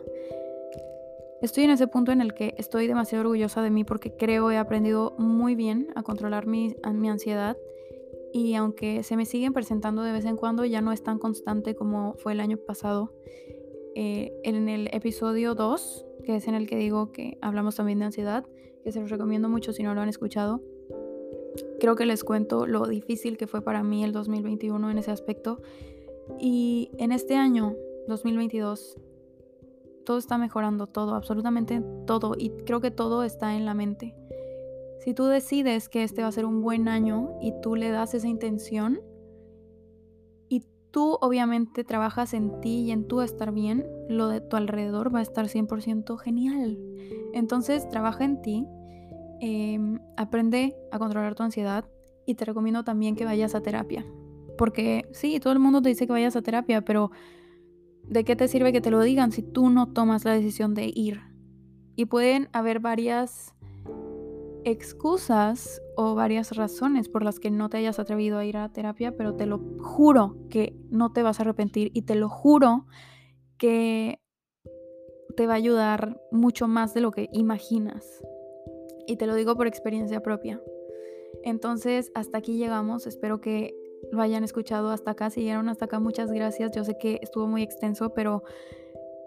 Estoy 1.41 1.63
en 1.63 1.71
ese 1.71 1.88
punto 1.88 2.12
en 2.12 2.21
el 2.21 2.36
que 2.36 2.54
estoy 2.58 2.86
demasiado 2.86 3.23
orgullosa 3.23 3.63
de 3.63 3.71
mí 3.71 3.84
porque 3.84 4.15
creo 4.15 4.51
he 4.51 4.58
aprendido 4.58 5.15
muy 5.17 5.56
bien 5.56 5.88
a 5.95 6.04
controlar 6.04 6.45
mi, 6.45 6.75
mi 6.93 7.10
ansiedad 7.10 7.58
y 8.32 8.54
aunque 8.54 9.01
se 9.01 9.17
me 9.17 9.25
siguen 9.25 9.51
presentando 9.51 10.04
de 10.04 10.12
vez 10.12 10.25
en 10.25 10.38
cuando 10.38 10.65
ya 10.65 10.82
no 10.82 10.91
es 10.91 11.04
tan 11.04 11.17
constante 11.17 11.75
como 11.75 12.13
fue 12.13 12.34
el 12.34 12.39
año 12.39 12.58
pasado. 12.58 13.13
Eh, 13.95 14.32
en 14.43 14.69
el 14.69 14.88
episodio 14.93 15.56
2, 15.56 16.06
que 16.23 16.36
es 16.36 16.47
en 16.47 16.54
el 16.54 16.67
que 16.67 16.77
digo 16.77 17.12
que 17.12 17.38
hablamos 17.41 17.75
también 17.75 17.99
de 17.99 18.06
ansiedad, 18.06 18.45
que 18.84 18.91
se 18.91 19.01
los 19.01 19.10
recomiendo 19.10 19.49
mucho 19.49 19.73
si 19.73 19.84
no 19.84 19.93
lo 19.95 20.01
han 20.01 20.10
escuchado. 20.10 20.62
Creo 21.80 21.95
que 21.95 22.06
les 22.06 22.23
cuento 22.23 22.67
lo 22.67 22.86
difícil 22.86 23.38
que 23.38 23.47
fue 23.47 23.62
para 23.62 23.84
mí 23.84 24.04
el 24.04 24.12
2021 24.12 24.91
en 24.91 24.97
ese 24.99 25.12
aspecto. 25.12 25.62
Y 26.39 26.91
en 26.97 27.12
este 27.12 27.36
año, 27.36 27.75
2022, 28.08 28.97
todo 30.02 30.18
está 30.18 30.38
mejorando, 30.38 30.88
todo, 30.88 31.16
absolutamente 31.16 31.84
todo. 32.06 32.34
Y 32.38 32.52
creo 32.66 32.82
que 32.82 32.92
todo 32.92 33.24
está 33.24 33.56
en 33.56 33.66
la 33.66 33.74
mente. 33.74 34.16
Si 35.00 35.14
tú 35.14 35.26
decides 35.26 35.90
que 35.90 36.04
este 36.04 36.22
va 36.22 36.28
a 36.28 36.32
ser 36.32 36.46
un 36.46 36.62
buen 36.62 36.88
año 36.88 37.32
y 37.42 37.54
tú 37.62 37.76
le 37.76 37.90
das 37.90 38.14
esa 38.14 38.28
intención, 38.28 39.00
tú 40.92 41.18
obviamente 41.22 41.84
trabajas 41.84 42.34
en 42.34 42.60
ti 42.60 42.82
y 42.82 42.92
en 42.92 43.08
tú 43.08 43.22
estar 43.22 43.52
bien, 43.52 43.88
lo 44.10 44.28
de 44.28 44.42
tu 44.42 44.58
alrededor 44.58 45.14
va 45.14 45.20
a 45.20 45.24
estar 45.24 45.48
100% 45.48 46.18
genial. 46.18 46.78
Entonces 47.34 47.88
trabaja 47.90 48.26
en 48.26 48.42
ti, 48.42 48.68
em, 49.40 50.00
aprende 50.18 50.76
a 50.92 51.00
controlar 51.00 51.34
tu 51.34 51.44
ansiedad 51.44 51.86
y 52.26 52.36
te 52.36 52.46
recomiendo 52.46 52.84
también 52.84 53.16
que 53.16 53.26
vayas 53.26 53.56
a 53.56 53.62
terapia. 53.62 54.06
Porque 54.58 55.08
sí, 55.12 55.40
todo 55.40 55.54
el 55.54 55.60
mundo 55.60 55.82
te 55.82 55.90
dice 55.90 56.06
que 56.06 56.14
vayas 56.14 56.36
a 56.36 56.42
terapia, 56.42 56.82
pero 56.82 57.12
¿de 58.08 58.24
qué 58.24 58.36
te 58.36 58.48
sirve 58.48 58.74
que 58.74 58.82
te 58.82 58.92
lo 58.92 59.02
digan 59.02 59.32
si 59.32 59.42
tú 59.42 59.70
no 59.70 59.92
tomas 59.94 60.26
la 60.26 60.34
decisión 60.34 60.74
de 60.74 60.92
ir? 60.94 61.22
Y 61.96 62.06
pueden 62.06 62.50
haber 62.54 62.80
varias 62.80 63.54
excusas 64.64 65.82
o 65.96 66.16
varias 66.16 66.56
razones 66.56 67.10
por 67.10 67.24
las 67.24 67.40
que 67.40 67.52
no 67.52 67.70
te 67.70 67.78
hayas 67.78 68.00
atrevido 68.00 68.38
a 68.38 68.46
ir 68.46 68.58
a 68.58 68.70
terapia, 68.70 69.16
pero 69.16 69.36
te 69.36 69.46
lo 69.46 69.60
juro 69.80 70.38
que 70.50 70.76
no 70.90 71.12
te 71.12 71.24
vas 71.24 71.40
a 71.40 71.44
arrepentir 71.44 71.92
y 71.94 72.04
te 72.04 72.16
lo 72.16 72.30
juro 72.30 72.86
que 73.58 74.20
te 75.36 75.48
va 75.48 75.54
a 75.54 75.58
ayudar 75.58 76.22
mucho 76.32 76.68
más 76.68 76.94
de 76.94 77.02
lo 77.02 77.12
que 77.12 77.30
imaginas. 77.32 78.22
Y 79.08 79.16
te 79.16 79.26
lo 79.26 79.36
digo 79.36 79.56
por 79.56 79.68
experiencia 79.68 80.22
propia. 80.22 80.62
Entonces, 81.44 82.12
hasta 82.14 82.38
aquí 82.38 82.58
llegamos. 82.58 83.08
Espero 83.08 83.42
que 83.42 83.74
lo 84.12 84.22
hayan 84.22 84.44
escuchado 84.44 84.90
hasta 84.90 85.12
acá. 85.12 85.30
Si 85.30 85.42
llegaron 85.42 85.70
hasta 85.70 85.86
acá, 85.86 86.00
muchas 86.00 86.32
gracias. 86.32 86.72
Yo 86.72 86.84
sé 86.84 86.98
que 86.98 87.20
estuvo 87.22 87.48
muy 87.48 87.62
extenso, 87.62 88.14
pero 88.14 88.44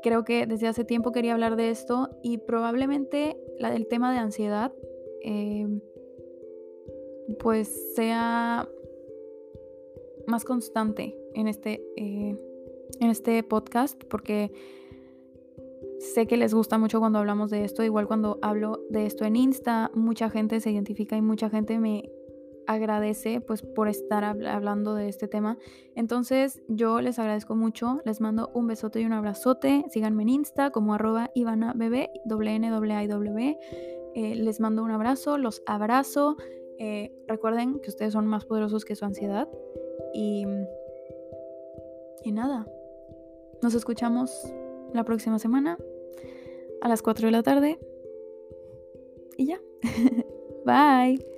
creo 0.02 0.24
que 0.24 0.46
desde 0.46 0.68
hace 0.68 0.84
tiempo 0.84 1.12
quería 1.12 1.32
hablar 1.32 1.56
de 1.56 1.70
esto 1.70 2.10
y 2.22 2.38
probablemente 2.38 3.36
la 3.58 3.70
del 3.70 3.86
tema 3.86 4.12
de 4.12 4.18
ansiedad 4.18 4.72
Em, 5.26 5.80
pues 7.40 7.94
sea 7.94 8.68
más 10.26 10.44
constante 10.44 11.16
en 11.32 11.48
este, 11.48 11.82
eh, 11.96 12.38
en 13.00 13.10
este 13.10 13.42
podcast 13.42 14.04
porque 14.04 14.52
sé 15.98 16.26
que 16.26 16.36
les 16.36 16.52
gusta 16.52 16.76
mucho 16.76 17.00
cuando 17.00 17.18
hablamos 17.18 17.50
de 17.50 17.64
esto, 17.64 17.82
igual 17.82 18.06
cuando 18.06 18.38
hablo 18.42 18.84
de 18.90 19.06
esto 19.06 19.24
en 19.24 19.36
Insta, 19.36 19.90
mucha 19.94 20.28
gente 20.28 20.60
se 20.60 20.70
identifica 20.70 21.16
y 21.16 21.22
mucha 21.22 21.48
gente 21.48 21.78
me 21.78 22.10
agradece 22.66 23.40
pues 23.40 23.62
por 23.62 23.88
estar 23.88 24.24
hablando 24.24 24.94
de 24.94 25.08
este 25.08 25.28
tema. 25.28 25.58
Entonces 25.94 26.62
yo 26.68 27.00
les 27.00 27.18
agradezco 27.18 27.54
mucho, 27.54 28.00
les 28.04 28.20
mando 28.20 28.50
un 28.54 28.66
besote 28.66 29.00
y 29.00 29.04
un 29.04 29.12
abrazote, 29.12 29.84
síganme 29.88 30.22
en 30.22 30.30
Insta 30.30 30.70
como 30.70 30.94
arroba 30.94 31.30
Ivana 31.34 31.72
Bebé, 31.74 32.10
N 32.24 32.68
-I 32.68 33.08
-W. 33.08 33.58
Eh, 34.14 34.34
les 34.36 34.60
mando 34.60 34.82
un 34.82 34.90
abrazo, 34.90 35.38
los 35.38 35.62
abrazo. 35.66 36.36
Eh, 36.78 37.12
recuerden 37.26 37.80
que 37.80 37.90
ustedes 37.90 38.12
son 38.12 38.26
más 38.26 38.44
poderosos 38.44 38.84
que 38.84 38.94
su 38.94 39.04
ansiedad. 39.04 39.48
Y, 40.12 40.46
y 42.22 42.32
nada, 42.32 42.66
nos 43.62 43.74
escuchamos 43.74 44.30
la 44.92 45.04
próxima 45.04 45.38
semana 45.38 45.78
a 46.80 46.88
las 46.88 47.02
4 47.02 47.26
de 47.26 47.32
la 47.32 47.42
tarde. 47.42 47.78
Y 49.36 49.46
ya. 49.46 49.60
Bye. 50.64 51.33